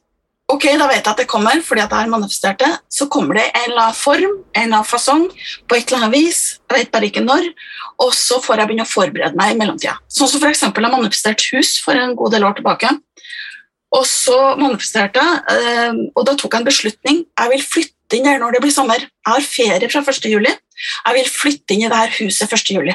[0.47, 2.69] Ok, da vet jeg at det kommer fordi at jeg har manifestert det.
[2.93, 5.25] Så kommer det en eller annen form, en eller annen fasong,
[5.67, 6.43] på et eller annet vis.
[6.71, 7.49] Jeg vet bare ikke når.
[8.05, 9.97] Og så får jeg begynne å forberede meg i mellomtida.
[10.07, 12.93] Sånn som eksempel, jeg manifesterte hus for en god del år tilbake.
[13.97, 17.19] Og så manifesterte jeg, eh, og da tok jeg en beslutning.
[17.27, 19.03] Jeg vil flytte inn der når det blir sommer.
[19.03, 20.31] Jeg har ferie fra 1.
[20.31, 20.53] juli.
[20.53, 22.71] Jeg vil flytte inn i det her huset 1.
[22.77, 22.95] juli.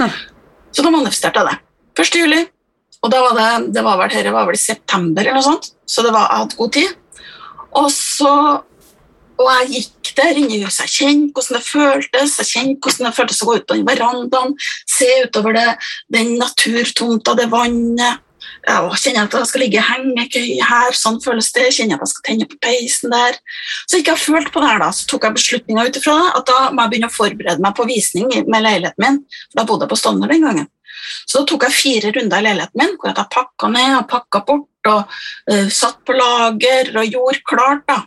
[0.00, 0.10] Hm.
[0.72, 1.58] Så da manifesterte jeg det.
[2.02, 2.20] 1.
[2.24, 2.42] juli.
[3.02, 5.72] Og da var det, det var vel, dette var vel i september eller noe sånt,
[5.86, 6.92] så det var, jeg hadde god tid.
[7.80, 8.34] Og så
[9.42, 13.08] og jeg gikk der inne i huset, jeg kjente hvordan det føltes, jeg kjente hvordan
[13.08, 14.52] det føltes å gå ut på den verandaen,
[14.90, 15.70] se utover det,
[16.12, 18.20] den naturtomta, det vannet.
[18.66, 21.68] Ja, kjenner jeg at jeg skal ligge i hengekøye her, sånn føles det.
[21.74, 23.38] Kjenner jeg at jeg skal tenne på peisen der.
[23.90, 26.28] Så ikke jeg følte på det her da, så tok jeg beslutninga ut ifra det,
[26.38, 29.18] at da må jeg begynne å forberede meg på visning med leiligheten min.
[29.48, 30.70] for Da bodde jeg på Stovner den gangen.
[31.26, 34.42] Så da tok jeg fire runder i leiligheten min, hvor jeg pakka ned og pakka
[34.48, 35.12] bort og
[35.52, 37.84] uh, satt på lager og gjorde klart.
[37.88, 38.00] da.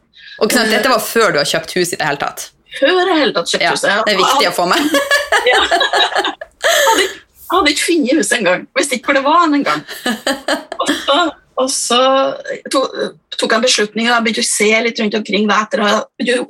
[0.43, 2.49] Og Knut, dette var før du har kjøpt hus i det hele tatt.
[2.75, 4.01] Før jeg hele tatt kjøpte Ja, huset.
[4.07, 4.81] det er viktig å få med.
[5.45, 5.59] Ja.
[6.65, 7.03] Jeg hadde,
[7.51, 8.63] hadde ikke funnet huset engang.
[8.77, 9.81] Visste ikke hvor det var engang.
[10.81, 11.17] Og så,
[11.61, 11.99] og så
[12.73, 12.95] tok,
[13.37, 14.07] tok jeg en beslutning.
[14.09, 15.99] Jeg begynte å se litt rundt omkring da, etter å ha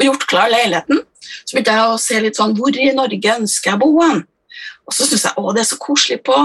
[0.08, 1.02] gjort klar leiligheten.
[1.44, 4.24] Så begynte jeg å se litt sånn Hvor i Norge ønsker jeg å bo hen?
[4.86, 6.38] Og så syns jeg å, det er så koselig på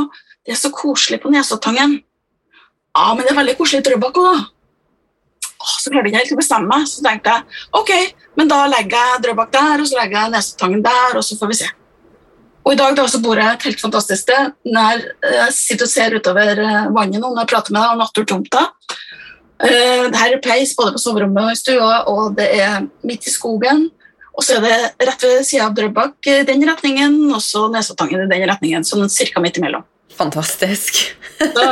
[0.47, 1.99] det er så koselig på Nesoddtangen.
[2.97, 5.51] Ja, men det er veldig koselig i Drøbak òg, da.
[5.61, 6.87] Åh, Så klarte jeg ikke helt å bestemme meg.
[6.89, 7.93] Så tenkte jeg ok,
[8.41, 11.53] men da legger jeg Drøbak der, og så legger jeg Nesoddtangen der, og så får
[11.53, 11.69] vi se.
[12.65, 14.51] Og i dag da, så bor jeg et helt fantastisk sted.
[14.69, 15.05] Når
[15.37, 18.67] jeg sitter og ser utover eh, vannet nå når jeg prater med deg om naturtomta.
[19.61, 23.29] Eh, Det her er peis både på soverommet og i stua, og det er midt
[23.29, 23.91] i skogen.
[24.41, 28.23] Og så er det rett ved sida av Drøbak i den retningen, og så Nesoddtangen
[28.25, 29.85] i den retningen, sånn cirka midt imellom.
[30.17, 30.97] Fantastisk.
[31.41, 31.67] Så,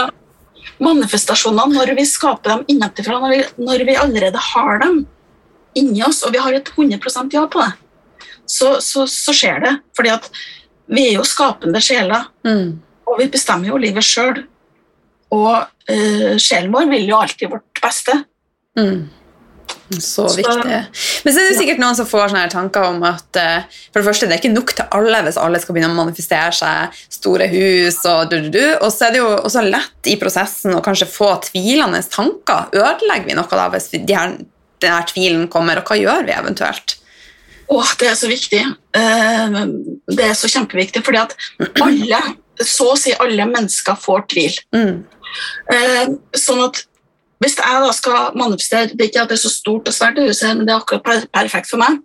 [0.84, 5.00] manifestasjonene, når vi skaper dem innenfra, når, vi- når vi allerede har dem
[5.76, 7.72] inni oss, og vi har et 100% ja på det,
[8.48, 9.72] så, så, så skjer det.
[9.96, 10.28] Fordi at
[10.88, 12.78] vi er jo skapende sjeler, Mm.
[13.08, 14.44] og vi bestemmer jo livet sjøl.
[15.34, 15.50] Og
[15.90, 18.14] eh, sjelen vår vil jo alltid vårt beste.
[18.78, 19.08] Mm.
[19.96, 20.78] Så viktig.
[21.24, 24.08] Men så er det sikkert noen som får sånne tanker om at eh, for det
[24.10, 27.48] første, det er ikke nok til alle hvis alle skal begynne å manifestere seg store
[27.48, 28.64] hus og du, du, du.
[28.82, 32.68] Og så er det jo også lett i prosessen å kanskje få tvilende tanker.
[32.76, 34.36] Ødelegger vi noe da hvis de her,
[34.84, 36.98] den her tvilen kommer, og hva gjør vi eventuelt?
[37.68, 38.60] Åh, det er så viktig.
[38.96, 39.56] Eh,
[40.12, 41.34] det er så kjempeviktig, fordi at
[41.84, 42.20] alle,
[42.60, 44.60] så å si alle mennesker får tvil.
[44.76, 45.02] Mm.
[45.74, 46.84] Eh, sånn at
[47.42, 50.18] hvis jeg da skal manifestere Det er ikke at det er så stort og svært,
[50.18, 52.00] huset, men det er akkurat perfekt for meg.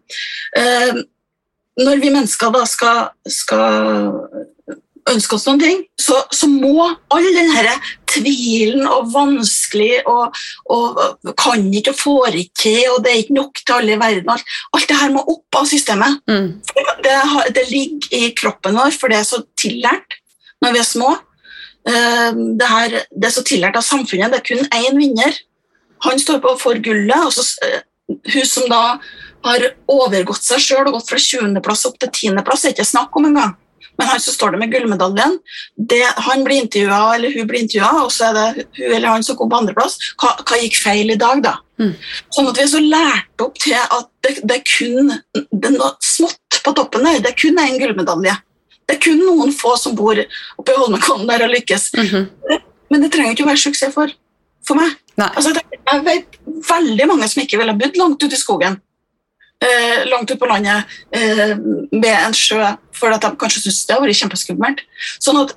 [0.57, 1.03] Eh,
[1.81, 4.27] når vi mennesker da skal, skal
[5.09, 7.71] ønske oss noen ting, så, så må all den her
[8.13, 10.38] tvilen og vanskelig og,
[10.71, 14.01] og kan ikke og får ikke til, og det er ikke nok til alle i
[14.01, 14.31] verden.
[14.34, 16.21] Alt, det her må opp av systemet.
[16.29, 16.49] Mm.
[17.03, 17.17] Det,
[17.57, 20.19] det ligger i kroppen vår, for det er så tillært
[20.63, 21.13] når vi er små.
[21.88, 24.31] Eh, Det, her, det er så tillært av samfunnet.
[24.31, 25.39] Det er kun én vinner.
[26.07, 27.17] Han står på for gullet.
[27.25, 27.81] og så, eh,
[28.34, 28.99] Hun som da
[29.43, 31.61] har overgått seg sjøl og gått fra 20.
[31.63, 32.43] plass opp til 10.
[32.43, 33.55] plass, er ikke snakk om engang.
[33.97, 35.36] Men han som står der med gullmedaljen,
[35.77, 39.23] det, han blir intervjua, eller hun blir intervjua, og så er det hun eller han
[39.23, 39.99] som kom på andreplass.
[40.17, 41.57] Hva, hva gikk feil i dag, da?
[41.81, 41.93] Mm.
[42.34, 45.75] Sånn at vi er så lært opp til at det, det er kun det er
[45.77, 47.19] noe smått på toppen her.
[47.21, 48.36] Det er kun én gullmedalje.
[48.88, 51.91] Det er kun noen få som bor oppe i Holmenkollen der og lykkes.
[51.99, 52.27] Mhm.
[52.93, 54.11] Men det trenger ikke å være suksess for,
[54.67, 54.97] for meg.
[55.17, 56.36] Altså, det, jeg vet
[56.69, 58.77] veldig mange som ikke ville bodd langt ute i skogen.
[59.63, 61.55] Eh, langt ute på landet eh,
[61.93, 62.59] med en sjø,
[62.93, 64.81] for at de kanskje syns det har vært kjempeskummelt.
[65.23, 65.53] Sånn at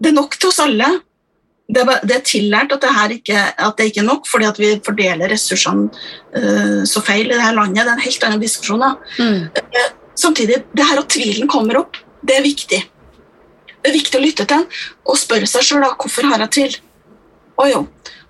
[0.00, 0.90] det er nok til oss alle.
[1.70, 4.70] Det det er tillært at det, ikke, at det ikke er nok, fordi at vi
[4.86, 5.88] fordeler ressursene
[6.34, 7.82] eh, så feil i dette landet.
[7.84, 8.86] Det er en helt annen diskusjon.
[9.18, 9.90] Mm.
[10.18, 12.80] Samtidig, det her at tvilen kommer opp, det er viktig.
[13.80, 14.66] Det er viktig å lytte til den
[15.08, 16.76] og spørre seg sjøl hvorfor har jeg tvil.
[17.60, 17.80] Og jo,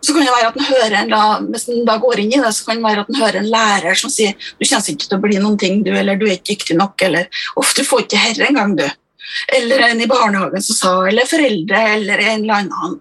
[0.01, 2.53] så kan det være at den hører en, Hvis en da går inn i det,
[2.57, 5.19] så kan det være at en hører en lærer som sier du kommer ikke til
[5.19, 7.29] å bli noen ting, du, eller du er ikke dyktig nok, eller
[7.61, 8.87] uff, du får ikke herre engang, du.
[9.55, 12.97] Eller en i barnehagen som sa, eller foreldre, eller en eller annen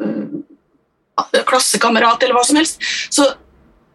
[0.00, 2.80] øh, klassekamerat, eller hva som helst.
[3.12, 3.26] Så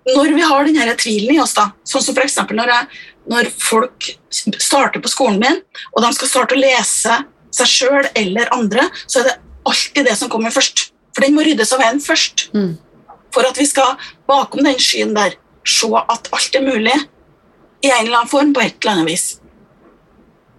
[0.09, 2.37] når vi har denne tvilen i oss, da, sånn som f.eks.
[2.49, 2.87] Når, jeg-
[3.29, 4.09] når folk
[4.57, 5.59] starter på skolen min,
[5.93, 7.19] og de skal starte å lese
[7.55, 9.37] seg sjøl eller andre, så er det
[9.69, 10.89] alltid det som kommer først.
[11.15, 12.49] For den må ryddes av veien først.
[12.55, 12.73] Mm.
[13.33, 13.97] For at vi skal
[14.29, 16.95] bakom den skyen der se at alt er mulig
[17.85, 19.27] i en eller annen form på et eller annet vis.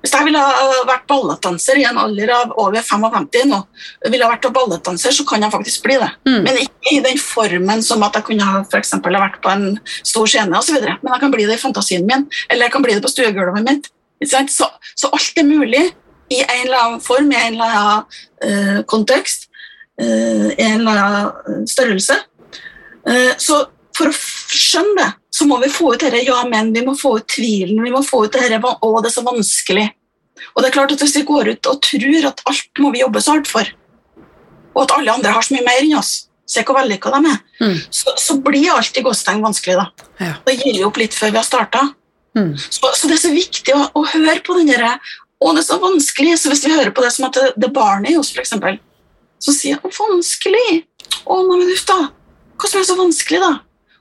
[0.01, 3.59] Hvis jeg ville ha vært ballettdanser i en alder av over 55 nå,
[4.07, 6.09] ville jeg vært ballettdanser, så kan jeg faktisk bli det.
[6.28, 6.38] Mm.
[6.46, 9.66] Men ikke i den formen som at jeg kunne ha for eksempel, vært på en
[10.01, 10.78] stor scene osv.
[10.80, 13.66] Men jeg kan bli det i fantasien min, eller jeg kan bli det på stuegulvet
[13.66, 13.90] mitt.
[14.24, 15.84] Så, så alt er mulig
[16.30, 19.48] i en eller annen form, i en eller annen uh, kontekst,
[20.01, 22.16] uh, i en eller annen størrelse.
[23.09, 23.64] Uh, så
[23.96, 27.16] for å skjønne det, så må vi få ut dette ja, men, vi må få
[27.20, 29.87] ut tvilen, vi må få ut dette å, det er så vanskelig.
[30.55, 33.03] Og det er klart at Hvis vi går ut og tror at alt må vi
[33.05, 33.68] jobbe så hardt for,
[34.74, 37.41] og at alle andre har så mye mer enn oss, se hvor vellykka de er,
[37.61, 37.76] Mm.
[37.93, 39.76] så, så blir alt i gåstegn vanskelig.
[39.76, 39.87] Da
[40.24, 40.35] Ja.
[40.47, 41.83] Da gir vi opp litt før vi har starta.
[42.35, 42.55] Mm.
[42.57, 44.95] Så, så det er så viktig å, å høre på den derre
[45.41, 46.35] Å, det er så vanskelig.
[46.37, 48.76] Så hvis vi hører på det som at det, det barnet i oss, eksempel,
[49.41, 50.83] så sier 'Å, vanskelig'.
[51.24, 52.11] Å, nei, men uff, da.
[52.61, 53.61] Hva som er så vanskelig, da?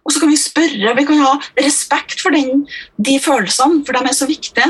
[0.10, 2.64] Og så kan vi spørre, vi kan ha respekt for den,
[2.98, 4.66] de følelsene, for de er så viktige.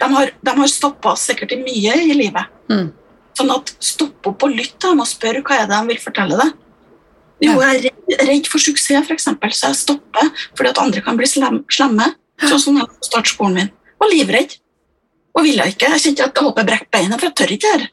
[0.00, 2.48] De har, de har stoppa oss sikkert i mye i livet.
[2.72, 2.88] Mm.
[3.36, 6.00] Sånn at stopp opp og lytt til dem og spør hva er det de vil
[6.00, 6.56] fortelle deg.
[7.42, 11.20] Jo, jeg er redd, redd for suksess, eksempel, så jeg stopper fordi at andre kan
[11.20, 12.08] bli slemme.
[12.42, 13.72] Sånn som jeg på startskolen min.
[14.00, 14.56] Var livredd.
[15.36, 15.92] Og ville ikke.
[15.94, 17.88] Jeg kjente at jeg håper jeg brekk beinet, for jeg tør ikke her.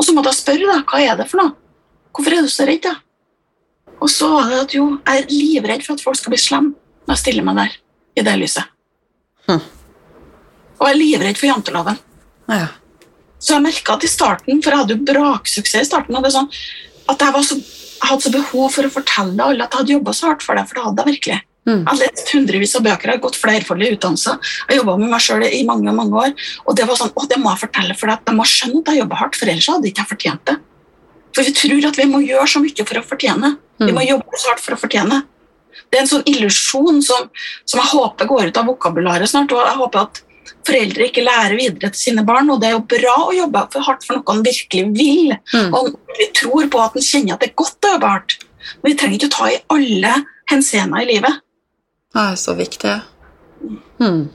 [0.00, 1.56] Og så måtte jeg spørre, da, hva er det for noe?
[2.16, 2.96] Hvorfor er du så redd, da?
[4.02, 6.74] Og så var det at jo, jeg er livredd for at folk skal bli slemme
[7.06, 7.76] når jeg stiller meg der
[8.18, 8.70] i det lyset.
[9.48, 9.62] Hm.
[10.78, 11.98] Og jeg er livredd for janteloven.
[12.50, 12.68] Ja.
[13.42, 16.34] Så jeg merka at i starten, for jeg hadde jo braksuksess i starten, og det
[16.34, 16.50] sånn,
[17.10, 19.96] at jeg, var så, jeg hadde så behov for å fortelle alle at jeg hadde
[19.96, 21.38] jobba så hardt for det, for det hadde jeg virkelig.
[21.62, 21.76] Mm.
[21.76, 25.12] Jeg har lest hundrevis av bøker, jeg har gått flerfoldige utdannelser, jeg har jobba med
[25.12, 27.98] meg sjøl i mange mange år, og det var sånn, å, det må jeg fortelle,
[27.98, 30.56] for de må skjønne at jeg jobber hardt, for ellers hadde jeg ikke fortjent det.
[31.34, 33.56] For vi tror at vi må gjøre så mye for å fortjene.
[33.78, 33.94] Vi Mm.
[33.96, 35.22] må jobbe så hardt for å fortjene.
[35.90, 37.30] Det er en sånn illusjon som,
[37.64, 40.20] som jeg håper går ut av vokabularet snart, og jeg håper at
[40.66, 42.50] foreldre ikke lærer videre til sine barn.
[42.50, 45.74] Og det er jo bra å jobbe for hardt for noe en virkelig vil, Mm.
[45.74, 48.36] og vi tror på at en kjenner at det er godt å jobbe hardt.
[48.82, 51.40] Men vi trenger ikke å ta i alle henseender i livet.
[52.14, 53.02] Det er så viktig.
[54.00, 54.28] Mm.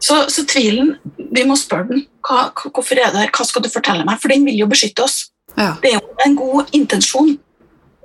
[0.00, 2.06] Så, så tvilen, vi må spørre den.
[2.22, 3.30] Hva, hva- hvorfor er det her?
[3.34, 4.20] Hva skal du fortelle meg?
[4.20, 5.30] For den vil jo beskytte oss.
[5.58, 5.72] Ja.
[5.82, 7.34] Det er jo en god intensjon.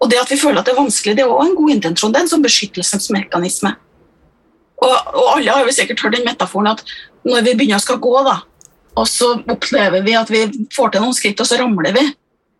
[0.01, 2.12] Og det at vi føler at det er vanskelig, det er også en god intensjon.
[2.14, 3.76] Det er en sånn beskyttelsesmekanisme.
[4.84, 6.82] Og, og alle har jo sikkert hørt den metaforen at
[7.24, 8.41] når vi begynner å skal gå, da,
[8.99, 10.41] og så opplever vi at vi
[10.76, 12.04] får til noen skritt, og så ramler vi.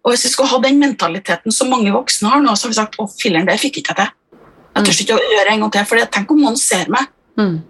[0.04, 2.80] Og hvis vi skulle ha den mentaliteten som mange voksne har nå, så har vi
[2.80, 4.39] sagt å filler'n, det fikk ikke jeg til.
[4.74, 7.10] Jeg tør ikke å gjøre det en gang til, for tenk om noen ser meg
[7.34, 7.64] Mm.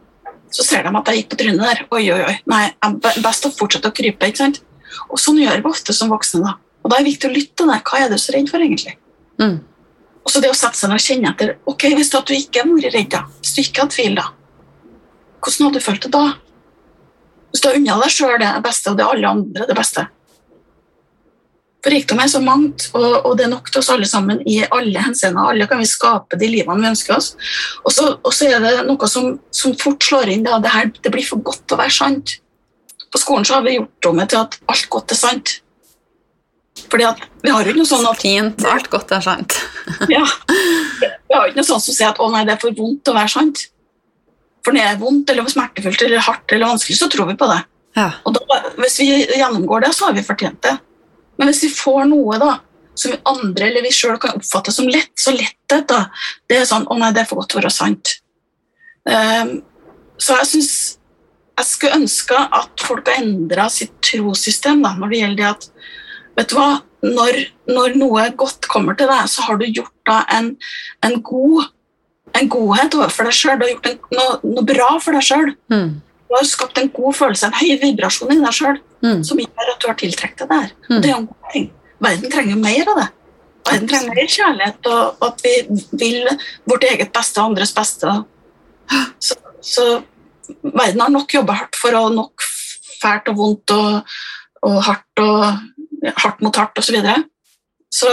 [0.52, 1.86] så ser de at jeg gikk på trynet der.
[1.96, 2.34] Oi, oi, oi.
[2.52, 2.66] Nei,
[3.24, 4.28] best å fortsette å krype.
[4.28, 4.58] ikke sant?
[5.08, 6.42] Og sånn gjør vi ofte som voksne.
[6.44, 6.58] da.
[6.84, 7.72] Og da er det viktig å lytte til.
[7.72, 8.98] Hva er du så redd for, egentlig?
[9.42, 9.60] Mm.
[10.24, 11.54] Og så det å sette seg ned og kjenne etter.
[11.70, 14.30] Ok, Hvis du, ikke hadde vært redd, da, hvis du ikke hadde tvil, da,
[15.44, 16.26] hvordan hadde du følt det da?
[17.52, 20.06] Hvis du har unna deg sjøl det beste, og det er alle andre det beste.
[21.84, 24.62] For rikdom er så mangt, og, og det er nok til oss alle sammen i
[24.64, 25.52] alle henseender.
[25.52, 27.34] Alle kan vi skape de livene vi ønsker oss.
[27.84, 30.46] Og så, og så er det noe som, som fort slår inn.
[30.48, 30.62] Da.
[30.64, 32.38] Det, her, det blir for godt til å være sant.
[33.12, 35.58] På skolen så har vi gjort om det til at alt godt er sant.
[36.90, 38.66] Fordi at vi har jo ikke noe sånn at Fint.
[38.70, 39.58] Alt godt er sant.
[40.14, 42.76] ja, Vi har jo ikke noe sånt som sier at å nei, det er for
[42.78, 43.68] vondt å være sant.
[44.64, 47.50] For når det er vondt eller smertefullt eller hardt eller vanskelig, så tror vi på
[47.52, 47.62] det.
[47.98, 48.10] Ja.
[48.26, 50.78] Og da, Hvis vi gjennomgår det, så har vi fortjent det.
[51.38, 52.56] Men hvis vi får noe da,
[52.96, 56.06] som vi andre eller vi sjøl kan oppfatte som lett, så letthet da,
[56.50, 58.18] det er sånn å nei, det er for godt til å være sant.
[59.04, 59.58] Um,
[60.22, 60.74] så jeg syns
[61.54, 65.68] jeg skulle ønske at folk har endra sitt trossystem da, når det gjelder det at
[66.38, 66.70] vet du hva,
[67.04, 70.54] når, når noe godt kommer til deg, så har du gjort da en,
[71.04, 71.68] en, god,
[72.40, 73.60] en godhet overfor deg sjøl.
[73.60, 75.52] Du har gjort en, noe, noe bra for deg sjøl.
[75.74, 75.90] Mm.
[76.30, 79.20] Du har skapt en god følelse, en høy vibrasjon i deg sjøl, Mm.
[79.28, 80.70] som gjør at du har tiltrukket deg det her.
[80.88, 81.00] Mm.
[81.04, 81.66] Det er en god ting.
[82.06, 83.08] Verden trenger mer av det.
[83.68, 85.52] Verden trenger mer kjærlighet, og at vi
[86.00, 86.30] vil
[86.72, 88.14] vårt eget beste og andres beste.
[89.20, 89.86] Så, så
[90.64, 92.48] verden har nok jobba hardt for å nok
[93.02, 94.16] fælt og vondt og,
[94.64, 95.44] og hardt og
[96.12, 96.90] hardt mot hardt osv.
[96.90, 97.16] Så, videre.
[97.94, 98.12] så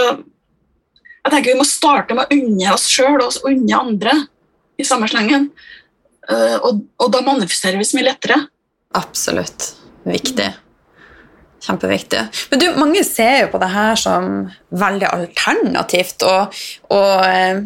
[1.21, 4.15] jeg tenker vi må starte med å unne oss sjøl og unne andre
[4.81, 5.51] i samme slengen.
[6.31, 8.39] Eh, og, og da manifesterer vi så mye lettere.
[8.97, 9.75] Absolutt.
[10.09, 10.49] Viktig.
[11.61, 12.23] Kjempeviktig.
[12.53, 14.31] Men du, mange ser jo på det her som
[14.73, 16.57] veldig alternativt, og,
[16.97, 17.61] og eh,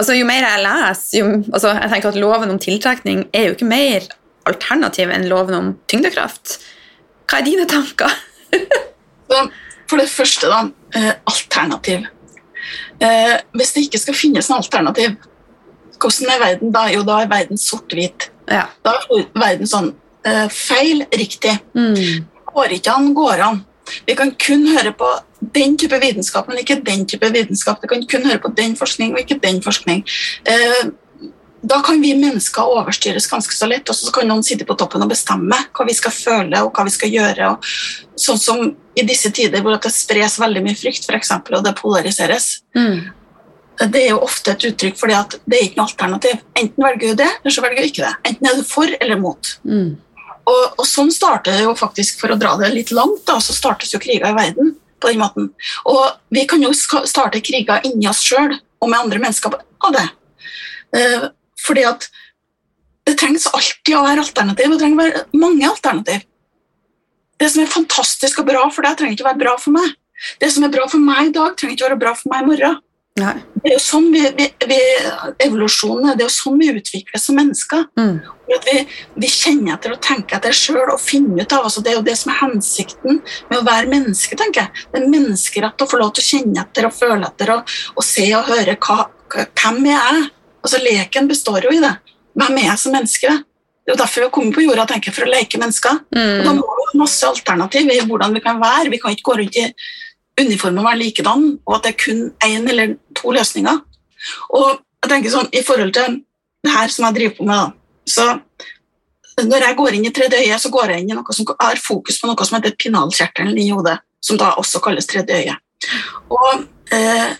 [0.00, 3.56] altså, jo mer jeg leser jo, altså, Jeg tenker at loven om tiltrekning er jo
[3.58, 4.08] ikke mer
[4.48, 6.56] alternativ enn loven om tyngdekraft.
[7.28, 8.16] Hva er dine tanker?
[9.90, 10.62] For det første, da,
[10.96, 12.06] eh, alternativ.
[13.02, 15.16] Eh, hvis det ikke skal finnes en alternativ,
[16.00, 16.86] hvordan er verden da?
[16.92, 18.30] Jo, da er verden sort-hvit.
[18.50, 18.66] Ja.
[18.84, 19.92] Da er verden sånn
[20.26, 21.58] eh, feil, riktig.
[21.76, 22.24] Mm.
[22.52, 23.60] Går ikke an, går an.
[24.06, 25.08] Vi kan kun høre på
[25.54, 27.82] den type vitenskap, men ikke den type vitenskap.
[27.82, 30.04] Vi kan kun høre på den forskning og ikke den forskning.
[30.46, 30.82] Eh,
[31.62, 35.04] da kan vi mennesker overstyres ganske så lett, og så kan noen sitte på toppen
[35.04, 37.50] og bestemme hva vi skal føle og hva vi skal gjøre.
[37.52, 38.62] Og sånn som
[38.98, 42.48] i disse tider hvor det spres veldig mye frykt, eksempel, og det polariseres.
[42.74, 43.12] Mm.
[43.82, 46.40] Det er jo ofte et uttrykk for at det er ikke noe alternativ.
[46.58, 48.14] Enten velger du det, eller så velger du ikke det.
[48.30, 49.52] Enten er du for eller mot.
[49.62, 49.92] Mm.
[50.50, 53.54] Og, og sånn starter det jo faktisk, for å dra det litt langt, da, så
[53.54, 55.52] startes jo kriger i verden på den måten.
[55.90, 56.02] Og
[56.34, 59.54] vi kan jo starte kriger inni oss sjøl og med andre mennesker
[59.86, 60.08] av det.
[61.62, 62.08] Fordi at
[63.08, 66.28] det trengs alltid å være alternativ, det trenger å være mange alternativ.
[67.42, 69.94] Det som er fantastisk og bra for deg, trenger ikke å være bra for meg.
[70.38, 72.44] Det som er bra for meg i dag, trenger ikke å være bra for meg
[72.44, 72.80] i morgen.
[73.20, 73.32] Nei.
[73.60, 74.76] Det er jo sånn vi, vi, vi,
[75.44, 77.82] evolusjonen er, det er jo sånn vi utvikles som mennesker.
[78.00, 78.22] Mm.
[78.56, 78.76] At vi,
[79.20, 82.06] vi kjenner etter og tenker etter sjøl og finner ut av altså Det er jo
[82.06, 84.38] det som er hensikten med å være menneske.
[84.38, 84.86] tenker jeg.
[84.94, 88.06] Det er menneskerett å få lov til å kjenne etter og føle etter og, og
[88.06, 88.98] se og høre hva,
[89.34, 90.24] hva, hvem er jeg
[90.62, 91.94] Altså Leken består jo i det.
[92.38, 93.28] Hvem er jeg som menneske?
[93.82, 95.96] Det er jo derfor vi har kommet på jorda tenker jeg, for å leke mennesker.
[96.14, 96.60] Og da Mm.
[96.60, 98.90] må vi ha masse alternativ i hvordan vi kan være.
[98.90, 99.72] Vi kan ikke gå rundt i
[100.40, 103.80] uniform og være likedan, og at det er kun én eller to løsninger.
[104.54, 106.22] Og jeg tenker sånn, I forhold til
[106.64, 107.72] det her som jeg driver på med, da,
[108.06, 108.40] så
[109.42, 111.76] når jeg går inn i tredje øye, så går jeg inn i noe som har
[111.76, 115.56] fokus på noe som heter pinalkjertelen i hodet, som da også kalles tredje øye.
[116.30, 117.34] Og eh,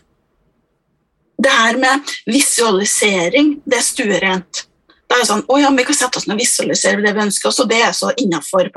[1.39, 4.67] det her med visualisering, det er stuerent.
[5.13, 7.51] Det er sånn, å ja, Vi kan sette oss ned og visualisere det vi ønsker
[7.51, 8.71] oss, og det er så innafor.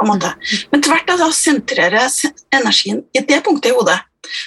[0.72, 4.00] Men tvert da sentrerer jeg energien i det punktet i hodet,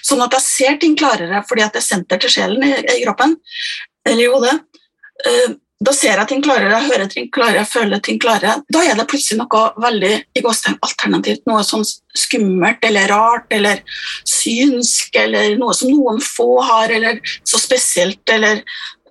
[0.04, 3.00] sånn at jeg ser ting klarere fordi at det er senter til sjelen i, i
[3.06, 3.36] kroppen,
[4.04, 4.56] eller i hodet.
[5.26, 8.56] Eh, da ser jeg ting klarere, jeg hører ting klarere, jeg føler ting klarere.
[8.74, 11.86] Da er det plutselig noe veldig i gåstegn alternativt, noe sånn
[12.18, 13.84] skummelt eller rart eller
[14.26, 18.64] synsk, eller noe som noen få har, eller så spesielt, eller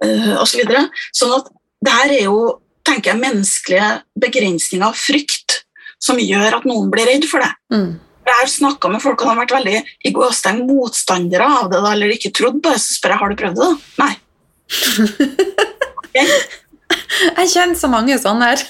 [0.04, 0.58] uh, osv.
[0.58, 0.84] Så videre.
[1.16, 1.48] sånn at
[1.88, 2.42] det her er jo,
[2.88, 3.88] tenker jeg, menneskelige
[4.20, 5.62] begrensninger av frykt
[6.04, 7.52] som gjør at noen blir redd for det.
[7.72, 7.96] Mm.
[8.28, 11.80] Jeg har snakka med folk og de har vært veldig i gåstegn motstandere av det,
[11.80, 12.84] da, eller ikke trodd på det.
[12.84, 13.72] Så spør jeg har du prøvd det.
[13.72, 14.04] da?
[14.04, 15.68] Nei.
[16.18, 18.64] Jeg kjenner så mange sånne her.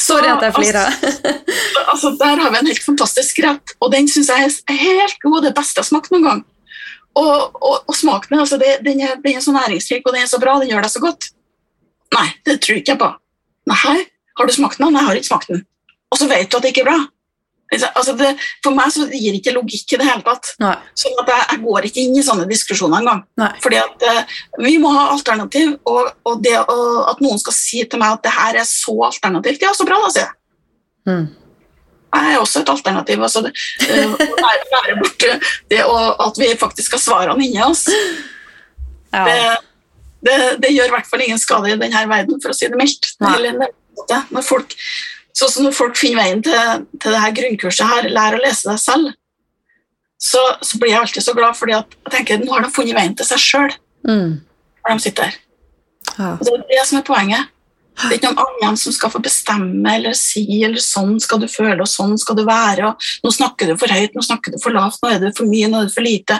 [0.00, 0.88] Sorry at jeg flirer.
[0.90, 5.20] Altså, altså, der har vi en helt fantastisk rett, og den syns jeg er helt
[5.22, 5.44] god.
[5.46, 6.40] Det beste jeg har smakt noen gang.
[7.18, 10.30] Og, og, og smaken altså, det, den, er, den er så næringsrik og den er
[10.30, 11.30] så bra, den gjør deg så godt.
[12.14, 13.10] Nei, det tror ikke jeg på.
[13.70, 13.96] Nei,
[14.38, 14.92] har du smakt den?
[14.94, 15.64] Nei, jeg har ikke smakt den.
[16.10, 17.00] Og så vet du at det ikke er bra.
[17.70, 18.32] Altså det,
[18.64, 20.48] for meg så gir det ikke logikk i det hele tatt.
[20.62, 20.72] Nei.
[20.98, 23.20] Sånn at jeg, jeg, går ikke inn i sånne diskusjoner engang.
[23.38, 23.50] Nei.
[23.62, 27.84] Fordi at uh, vi må ha alternativ, og, og det og at noen skal si
[27.86, 30.34] til meg at det her er så alternativt, ja, så bra, da, sier jeg.
[31.10, 31.28] Mm.
[32.10, 33.22] Jeg er også et alternativ.
[33.28, 33.54] Altså det,
[33.86, 35.38] uh, å være, være borte,
[35.70, 37.86] det og at vi faktisk har svarene inni oss,
[39.10, 39.24] Ja.
[39.26, 39.38] det,
[40.26, 42.78] det, det gjør i hvert fall ingen skade i denne verden, for å si det
[42.78, 43.14] mildt.
[44.30, 44.74] Når folk,
[45.36, 48.68] sånn som når folk finner veien til, til det her grunnkurset her, lær å lese
[48.70, 49.12] deg selv,
[50.20, 52.96] så, så blir jeg alltid så glad, fordi at jeg tenker nå har de funnet
[52.98, 53.78] veien til seg sjøl
[54.08, 54.40] Mm.
[54.80, 55.34] når de sitter.
[56.16, 56.30] Ja.
[56.40, 57.50] Og det er det som er poenget.
[58.00, 61.44] Det er ikke noen annen som skal få bestemme eller si eller sånn skal du
[61.52, 62.88] føle og sånn skal du være.
[62.88, 65.50] og Nå snakker du for høyt, nå snakker du for lavt, nå er det for
[65.50, 66.38] mye, nå er det for lite.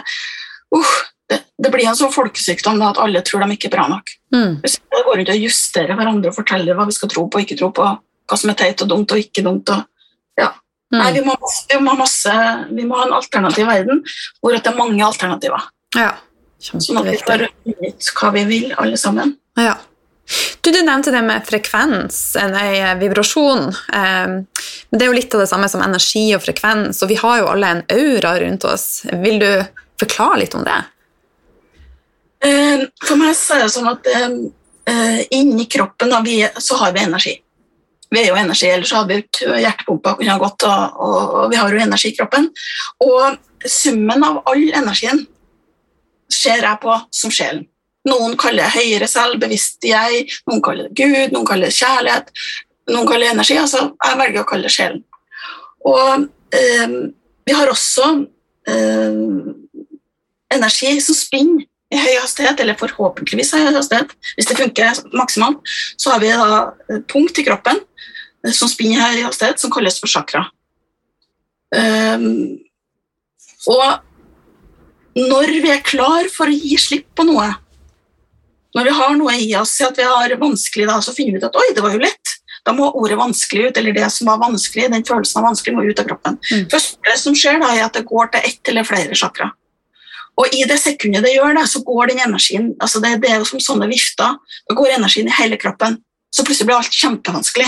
[0.73, 0.95] Uh,
[1.29, 4.09] det, det blir en sånn folkesykdom da, at alle tror de ikke er bra nok.
[4.33, 4.57] Mm.
[4.63, 7.45] Hvis vi går rundt og justerer hverandre og forteller hva vi skal tro på og
[7.45, 7.91] ikke tro på,
[8.31, 9.69] hva som er teit og dumt og ikke dumt.
[9.75, 9.83] Og,
[10.39, 10.49] ja.
[10.95, 11.13] Nei, Mm.
[11.19, 11.35] vi må,
[11.69, 12.33] vi, må masse,
[12.71, 14.01] vi må ha en alternativ verden
[14.41, 15.69] hvor det er mange alternativer.
[15.99, 16.13] ja.
[16.61, 19.31] Sånn at vi får ut hva vi vil, alle sammen.
[19.57, 19.71] Ja.
[20.61, 23.71] Du, du nevnte det med frekvens, en ei vibrasjon.
[23.89, 27.17] Eh, men det er jo litt av det samme som energi og frekvens, og vi
[27.17, 28.85] har jo alle en aura rundt oss.
[29.23, 29.49] Vil du
[30.03, 30.77] forklare litt om det?
[32.45, 34.29] Eh, For meg så er det sånn at eh,
[34.93, 37.35] eh, inni kroppen vi, så har vi energi.
[38.11, 41.51] Vi er jo energi, ellers hadde vi ikke hjertepumpa kunne ha gått, og, og, og
[41.51, 42.49] vi har jo energi i kroppen.
[43.05, 45.23] Og summen av all energien
[46.31, 47.65] ser jeg på som sjelen.
[48.09, 52.31] Noen kaller det høyere selv, bevisst jeg, noen kaller det Gud, noen kaller det kjærlighet,
[52.89, 53.57] noen kaller det energi.
[53.61, 55.03] altså Jeg velger å kalle det sjelen.
[55.87, 56.95] Og eh,
[57.47, 58.07] vi har også
[58.69, 59.19] eh,
[60.57, 66.13] energi som spinner i høy hastighet, eller forhåpentligvis høy hastighet, hvis det funker maksimalt, så
[66.13, 70.11] har vi da punkt i kroppen eh, som spinner i høy hastighet, som kalles for
[70.11, 70.45] chakra.
[71.71, 72.59] Um,
[73.71, 77.49] og når vi er klar for å gi slipp på noe,
[78.75, 81.47] når vi har noe i oss, at vi har vanskelig, da, så finner vi ut
[81.49, 82.37] at oi, det var jo lett.
[82.67, 85.83] Da må ordet vanskelig ut, eller det som var vanskelig, den følelsen av vanskelig, må
[85.87, 86.37] ut av kroppen.
[86.51, 86.67] Mm.
[86.71, 89.49] Første som skjer, da, er at det går til ett eller flere chakra.
[90.39, 93.41] Og i det sekundet det gjør det, så går den energien altså det, det er
[93.41, 94.37] jo som sånne vifter.
[94.69, 95.99] Da går energien i hele kroppen.
[96.31, 97.67] Så plutselig blir alt kjempevanskelig.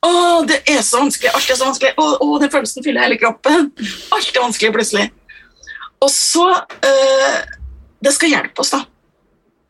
[0.00, 0.10] Å,
[0.48, 1.32] det er så vanskelig!
[1.36, 1.92] Alt er så vanskelig!
[2.00, 3.68] Å, å, den følelsen fyller hele kroppen.
[4.16, 5.10] Alt er vanskelig plutselig.
[6.00, 7.34] Og så øh,
[8.00, 8.80] Det skal hjelpe oss, da.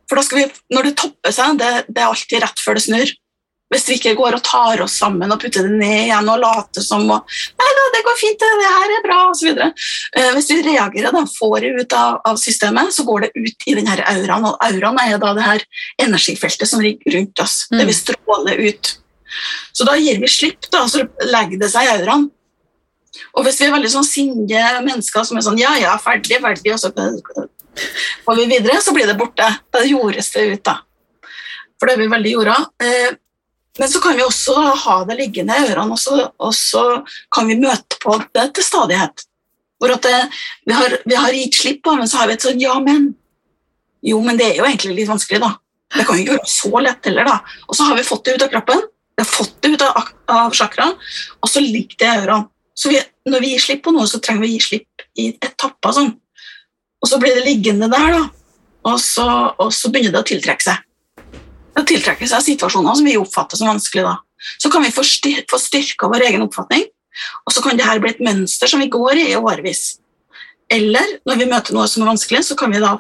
[0.07, 2.85] For da skal vi, når det topper seg, det, det er alltid rett før det
[2.87, 3.13] snur.
[3.71, 6.83] Hvis vi ikke går og tar oss sammen og putter det ned igjen og later
[6.83, 9.61] som og, Nei da, det går fint, det, her er bra, osv.
[9.61, 13.69] Eh, hvis vi reagerer da, får det ut av, av systemet, så går det ut
[13.71, 14.49] i denne auraen.
[14.51, 15.65] Og auraen er da det her
[16.03, 17.63] energifeltet som ligger rundt oss.
[17.71, 17.79] Mm.
[17.79, 18.93] Det vil stråle ut.
[19.73, 22.27] Så da gir vi slipp, da, så legger det seg i auraen.
[23.37, 26.75] Og hvis vi er veldig sånn sinne mennesker som er sånn ja, ja, ferdig, ferdig,
[26.75, 29.47] og så går vi videre, så blir det borte.
[29.71, 30.81] Da jordes det ut, da.
[31.79, 32.57] For det er vi veldig jorda.
[33.81, 34.55] Eh, men så kan vi også
[34.85, 37.03] ha det liggende i ørene, og så, og så
[37.33, 39.25] kan vi møte på det til stadighet.
[39.81, 40.29] Hvor at det,
[40.69, 43.15] vi, har, vi har gitt slipp på, men så har vi et sånn ja, men.
[44.05, 45.55] Jo, men det er jo egentlig litt vanskelig, da.
[45.97, 47.39] Det kan jo ikke være så lett heller, da.
[47.67, 48.83] Og så har vi fått det ut av kroppen,
[49.17, 50.95] vi har fått det ut av, av chakraen,
[51.41, 52.49] og så ligger det i ørene.
[52.81, 55.27] Så vi, når vi gir slipp på noe, så trenger vi å gi slipp i
[55.35, 55.93] etapper.
[55.93, 56.15] sånn.
[57.01, 58.23] Og så blir det liggende der, da.
[58.89, 59.27] Og så,
[59.61, 60.87] og så begynner det å tiltrekke seg.
[61.77, 64.05] Det tiltrekker seg situasjoner som vi oppfatter som vanskelig.
[64.07, 64.17] da.
[64.59, 66.87] Så kan vi få, styr få styrka vår egen oppfatning,
[67.45, 69.99] og så kan det her bli et mønster som vi går i i årevis.
[70.71, 72.97] Eller når vi møter noe som er vanskelig, så kan vi da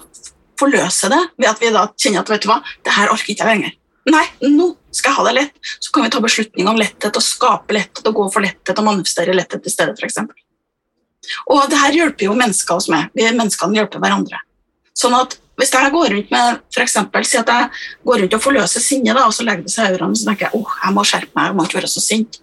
[0.60, 3.46] forløse det ved at vi da kjenner at vet du hva, det her orker ikke
[3.46, 3.76] jeg lenger.
[4.10, 5.72] Nei, nå skal jeg ha det lett.
[5.78, 8.86] Så kan vi ta beslutning om letthet og skape letthet og gå for letthet og
[8.86, 10.18] manifestere letthet i stedet, f.eks.
[11.52, 13.12] Og det her hjelper jo mennesker oss med.
[13.14, 14.40] Vi menneskene hjelper hverandre.
[14.96, 17.68] Sånn at hvis jeg går rundt med for eksempel, Si at jeg
[18.06, 20.48] går rundt og forløser sinne, da, og så legger det seg i ørene, så tenker
[20.48, 22.40] jeg oh, jeg må skjerpe meg, jeg må ikke være så sint.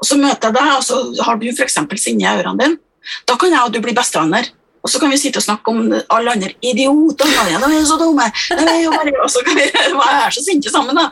[0.00, 2.80] Og så møter jeg deg, og så har du eksempel sinne i ørene dine.
[3.28, 4.48] Da kan jeg og du bli bestevenner.
[4.84, 5.78] Og så kan vi sitte og snakke om
[6.12, 7.30] alle andre idioter.
[7.32, 8.26] Ja, de er så dumme.
[8.50, 11.06] De er jo bare, og så kan vi være så sinte sammen, da.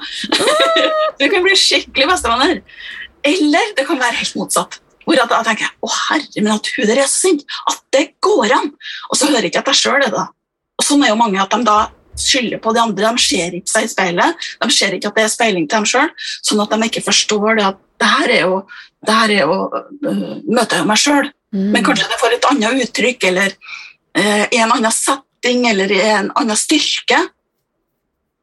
[1.20, 2.60] vi kan bli skikkelig bestevenner.
[3.24, 4.76] Eller det kan være helt motsatt.
[5.06, 8.52] Hvor jeg tenker å herre min at hun der er så sint, at det går
[8.58, 8.70] an.
[9.08, 10.28] Og så hører jeg ikke at jeg sjøl det, da.
[10.82, 11.78] Og sånn er jo mange at de da
[12.18, 13.12] skylder på de andre.
[13.14, 14.48] De ser ikke seg i speilet.
[14.62, 16.10] De ser ikke at det er speiling til dem sjøl,
[16.42, 18.58] sånn at de ikke forstår det at det her er jo,
[19.06, 21.30] det her er jo uh, møter jeg meg sjøl.
[21.54, 21.68] Mm.
[21.76, 26.00] Men kanskje det får et annet uttrykk, eller uh, i en annen setting, eller i
[26.10, 27.20] en annen styrke.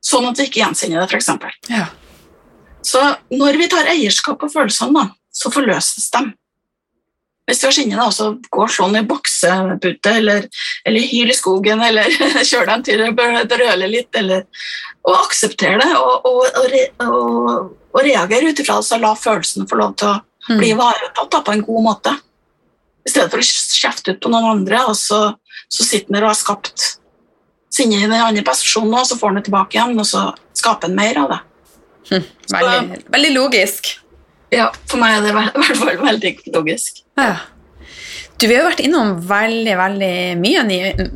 [0.10, 1.68] Sånn at vi ikke gjenkjenner det, f.eks.
[1.74, 1.90] Ja.
[2.88, 3.02] Så
[3.36, 6.24] når vi tar eierskap på følelsene, da, så forløses de.
[7.50, 10.46] Hvis du har sinne, så gå og slå den i boksepute, eller,
[10.86, 12.10] eller hyl i skogen, eller
[12.50, 14.46] kjør den til å brøle litt, eller
[15.08, 19.68] og akseptere det, og, og, og, og, og reagere ut ifra det, så la følelsene
[19.70, 22.16] få lov til å bli ivaretatt på en god måte.
[23.08, 23.48] I stedet for å
[23.80, 25.22] kjefte ut på noen andre, og så,
[25.72, 26.86] så sitter der og har skapt
[27.74, 30.28] sinne i den andre personen, og så får han det tilbake igjen, og så
[30.58, 31.40] skaper han mer av det.
[32.52, 33.94] Veldig, veldig logisk.
[34.54, 37.04] Ja, for meg er det i hvert fall veldig logisk.
[37.20, 37.38] Ja.
[38.40, 40.62] Du, Vi har vært innom veldig veldig mye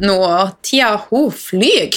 [0.04, 1.96] nå, og tida hun flyr.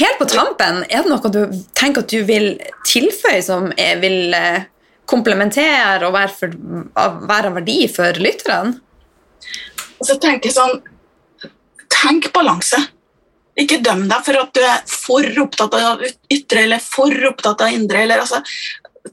[0.00, 1.42] Helt på tampen, er det noe du
[1.78, 2.56] tenker at du vil
[2.88, 3.68] tilføye som
[4.02, 4.66] vil eh,
[5.06, 6.56] komplementere og være, for,
[7.30, 8.80] være av verdi for lytterne?
[10.02, 10.82] Så tenker jeg sånn
[11.94, 12.76] Tenk balanse.
[13.56, 17.72] Ikke døm deg for at du er for opptatt av ytre eller for opptatt av
[17.72, 18.02] indre.
[18.04, 18.42] Eller, altså,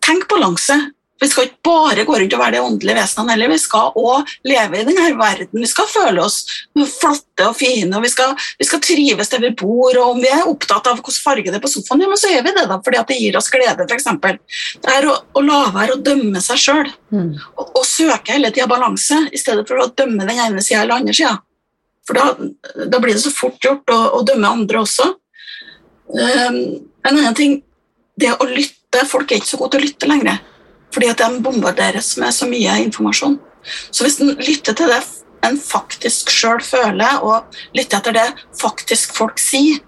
[0.03, 0.75] tenk balanse.
[1.21, 3.51] Vi skal ikke bare gå rundt og være de åndelige vesenene heller.
[3.51, 5.61] Vi skal òg leve i denne verden.
[5.61, 6.39] Vi skal føle oss
[6.73, 9.91] flotte og fine, og vi skal, vi skal trives der vi bor.
[9.91, 12.41] og Om vi er opptatt av hvilken farge det er på sofaen, ja, så er
[12.47, 13.85] vi det, da, fordi at det gir oss glede.
[13.85, 14.41] For eksempel.
[14.81, 18.69] det er å, å la være å dømme seg sjøl og, og søke hele tida
[18.71, 21.37] balanse, i stedet for å dømme den ene sida eller andre sida.
[22.07, 25.11] For da, da blir det så fort gjort å, å dømme andre også.
[26.11, 26.57] Um,
[27.05, 27.59] en annen ting,
[28.19, 30.41] det å lytte Folk er ikke så gode til å lytte lenger,
[30.91, 33.39] fordi at de bombarderes med så mye informasjon.
[33.91, 35.01] Så hvis en lytter til det
[35.45, 38.27] en faktisk sjøl føler, og lytter etter det
[38.59, 39.79] faktisk folk sier,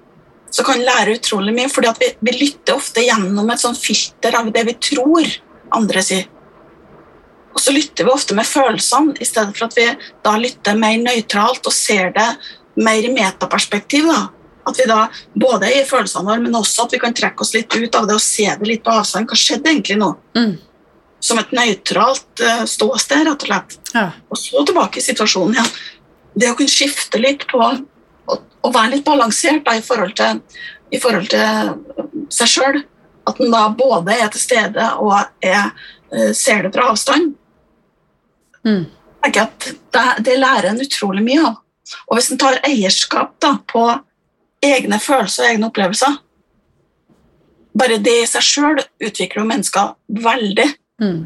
[0.54, 4.38] så kan en lære utrolig mye, fordi vi, vi lytter ofte gjennom et sånn filter
[4.38, 5.30] av det vi tror
[5.74, 6.28] andre sier.
[7.54, 9.88] Og så lytter vi ofte med følelsene, i stedet for at vi
[10.26, 12.30] da lytter mer nøytralt og ser det
[12.82, 14.10] mer i metaperspektiv.
[14.10, 14.28] da.
[14.66, 17.74] At vi da både i følelsene våre, men også at vi kan trekke oss litt
[17.76, 19.30] ut av det og se det litt på avstand.
[19.30, 20.14] Hva skjedde egentlig nå?
[20.38, 20.56] Mm.
[21.24, 23.78] Som et nøytralt eh, ståsted, rett og slett.
[23.94, 24.10] Ja.
[24.28, 25.74] Og så tilbake i situasjonen igjen.
[26.34, 27.62] Det å kunne skifte litt på
[28.64, 30.42] og være litt balansert da, i forhold til,
[30.94, 32.82] i forhold til seg sjøl.
[33.28, 35.72] At en da både er til stede og er,
[36.12, 37.34] eh, ser det fra avstand.
[38.64, 38.86] Mm.
[39.26, 41.58] jeg at det, det lærer en utrolig mye av.
[42.08, 43.84] Og hvis en tar eierskap da, på
[44.64, 46.22] egne følelser og egne opplevelser
[47.74, 50.68] Bare det i seg sjøl utvikler jo mennesker veldig.
[51.04, 51.22] Mm.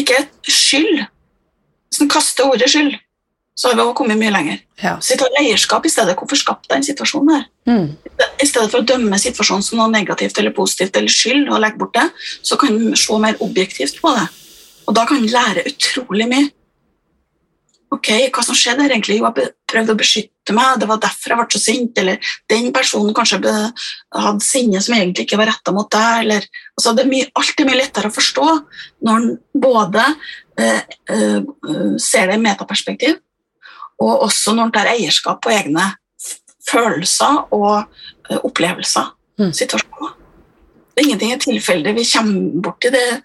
[0.00, 1.04] Ikke skyld.
[1.90, 2.96] Hvis en kaster ordet skyld,
[3.54, 4.62] så har vi også kommet mye lenger.
[4.82, 4.96] Ja.
[4.98, 6.16] Så vi tar eierskap i stedet.
[6.18, 7.44] Hvorfor skapte den situasjonen her?
[7.70, 7.92] Mm.
[8.42, 11.78] I stedet for å dømme situasjonen som noe negativt eller positivt eller skyld, og legge
[11.78, 12.08] bort det,
[12.42, 14.26] så kan en se mer objektivt på det.
[14.88, 16.50] Og da kan en lære utrolig mye.
[17.94, 19.20] Ok, hva som skjedde egentlig?
[19.20, 22.70] Jo, jeg prøvde å beskytte meg, det var derfor jeg ble så sint, eller den
[22.74, 26.46] personen kanskje hadde sinne som egentlig ikke var retta mot deg, eller
[26.76, 28.46] altså det er mye, Alt er mye lettere å forstå
[29.08, 29.28] når en
[29.66, 30.06] både
[30.60, 31.42] eh, eh,
[32.00, 33.18] ser det i metaperspektiv,
[34.02, 35.90] og også når en tar eierskap på egne
[36.64, 37.84] følelser og
[38.30, 39.50] eh, opplevelser, Mm.
[39.50, 40.12] situasjoner.
[40.94, 41.94] Er ingenting er tilfeldig.
[41.96, 43.22] Vi kommer borti det,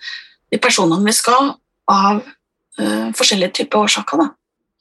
[0.50, 1.52] de personene vi skal,
[1.86, 2.24] av
[2.82, 4.24] eh, forskjellige typer årsaker.
[4.24, 4.30] Da.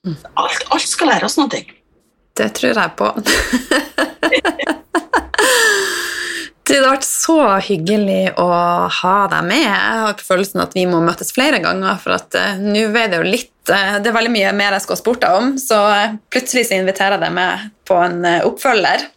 [0.06, 1.62] Alt, alt skal lære oss noe.
[2.38, 3.12] Det tror jeg på.
[6.68, 8.46] Det har vært så hyggelig å
[8.92, 9.62] ha deg med.
[9.64, 13.08] Jeg har på følelsen at vi må møtes flere ganger, for at uh, nå er
[13.08, 16.18] det jo litt uh, Det er veldig mye mer jeg spurt deg om, så uh,
[16.28, 19.08] plutselig så inviterer jeg deg med på en oppfølger.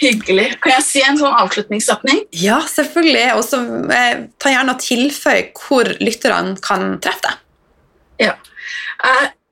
[0.00, 0.48] Hyggelig.
[0.64, 2.24] Kan jeg si en sånn avslutningssetning?
[2.36, 3.26] Ja, selvfølgelig.
[3.36, 3.60] Og så
[4.40, 7.42] ta gjerne og tilføy hvor lytterne kan treffe deg.
[8.28, 8.34] Ja.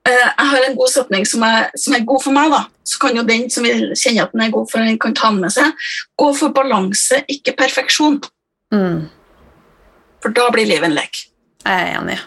[0.05, 2.51] Jeg, eh, jeg har en god setning som er, som er god for meg.
[2.53, 2.63] da.
[2.85, 5.31] Så kan jo den som vil kjenne at den er god for den, kan ta
[5.31, 5.73] den med seg.
[6.21, 8.21] Gå for balanse, ikke perfeksjon.
[8.73, 9.09] Mm,
[10.21, 11.25] For da blir livet en lek.
[11.65, 12.19] jeg er enig.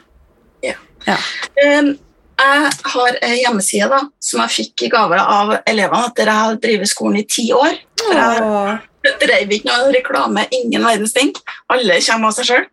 [0.63, 0.75] Ja.
[1.07, 1.17] Ja.
[1.65, 1.97] Um,
[2.39, 6.59] jeg har en hjemmeside da, som jeg fikk i gave av elevene etter jeg har
[6.63, 7.75] drevet skolen i ti år.
[7.99, 11.33] For jeg drev ikke noe reklame, ingen verdens ting.
[11.71, 12.67] Alle kommer av seg sjøl.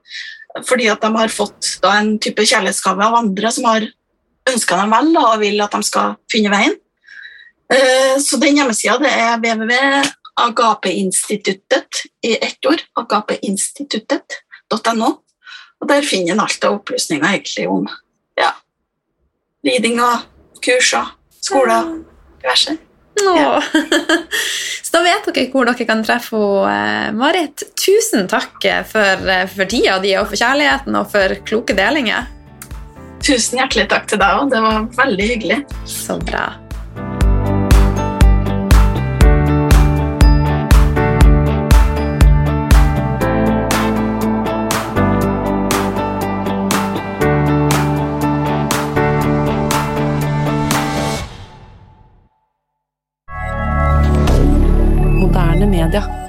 [0.65, 3.85] Fordi at de har fått da, en type kjærlighetsgave av andre som har
[4.49, 6.75] ønska dem vel og vil at de skal finne veien.
[7.73, 11.91] Eh, Så den hjemmesida det er www.agapeinstituttet
[12.23, 12.81] i ett ord.
[13.01, 15.09] Agapeinstituttet.no.
[15.81, 17.89] Og der finner en alt av opplysninger egentlig om
[18.39, 18.51] ja,
[19.65, 20.15] ridinger,
[20.63, 21.05] kurser,
[21.43, 21.83] skoler,
[22.41, 22.77] diverse.
[23.15, 23.61] Ja.
[24.85, 26.39] Så da vet dere hvor dere kan treffe
[26.69, 31.73] eh, Marit, tusen takk for, eh, for tida di og for kjærligheten og for kloke
[31.77, 32.21] delinger.
[33.25, 34.51] Tusen hjertelig takk til deg òg.
[34.53, 35.63] Det var veldig hyggelig.
[35.89, 36.45] Så bra.
[55.25, 56.24] moderne media.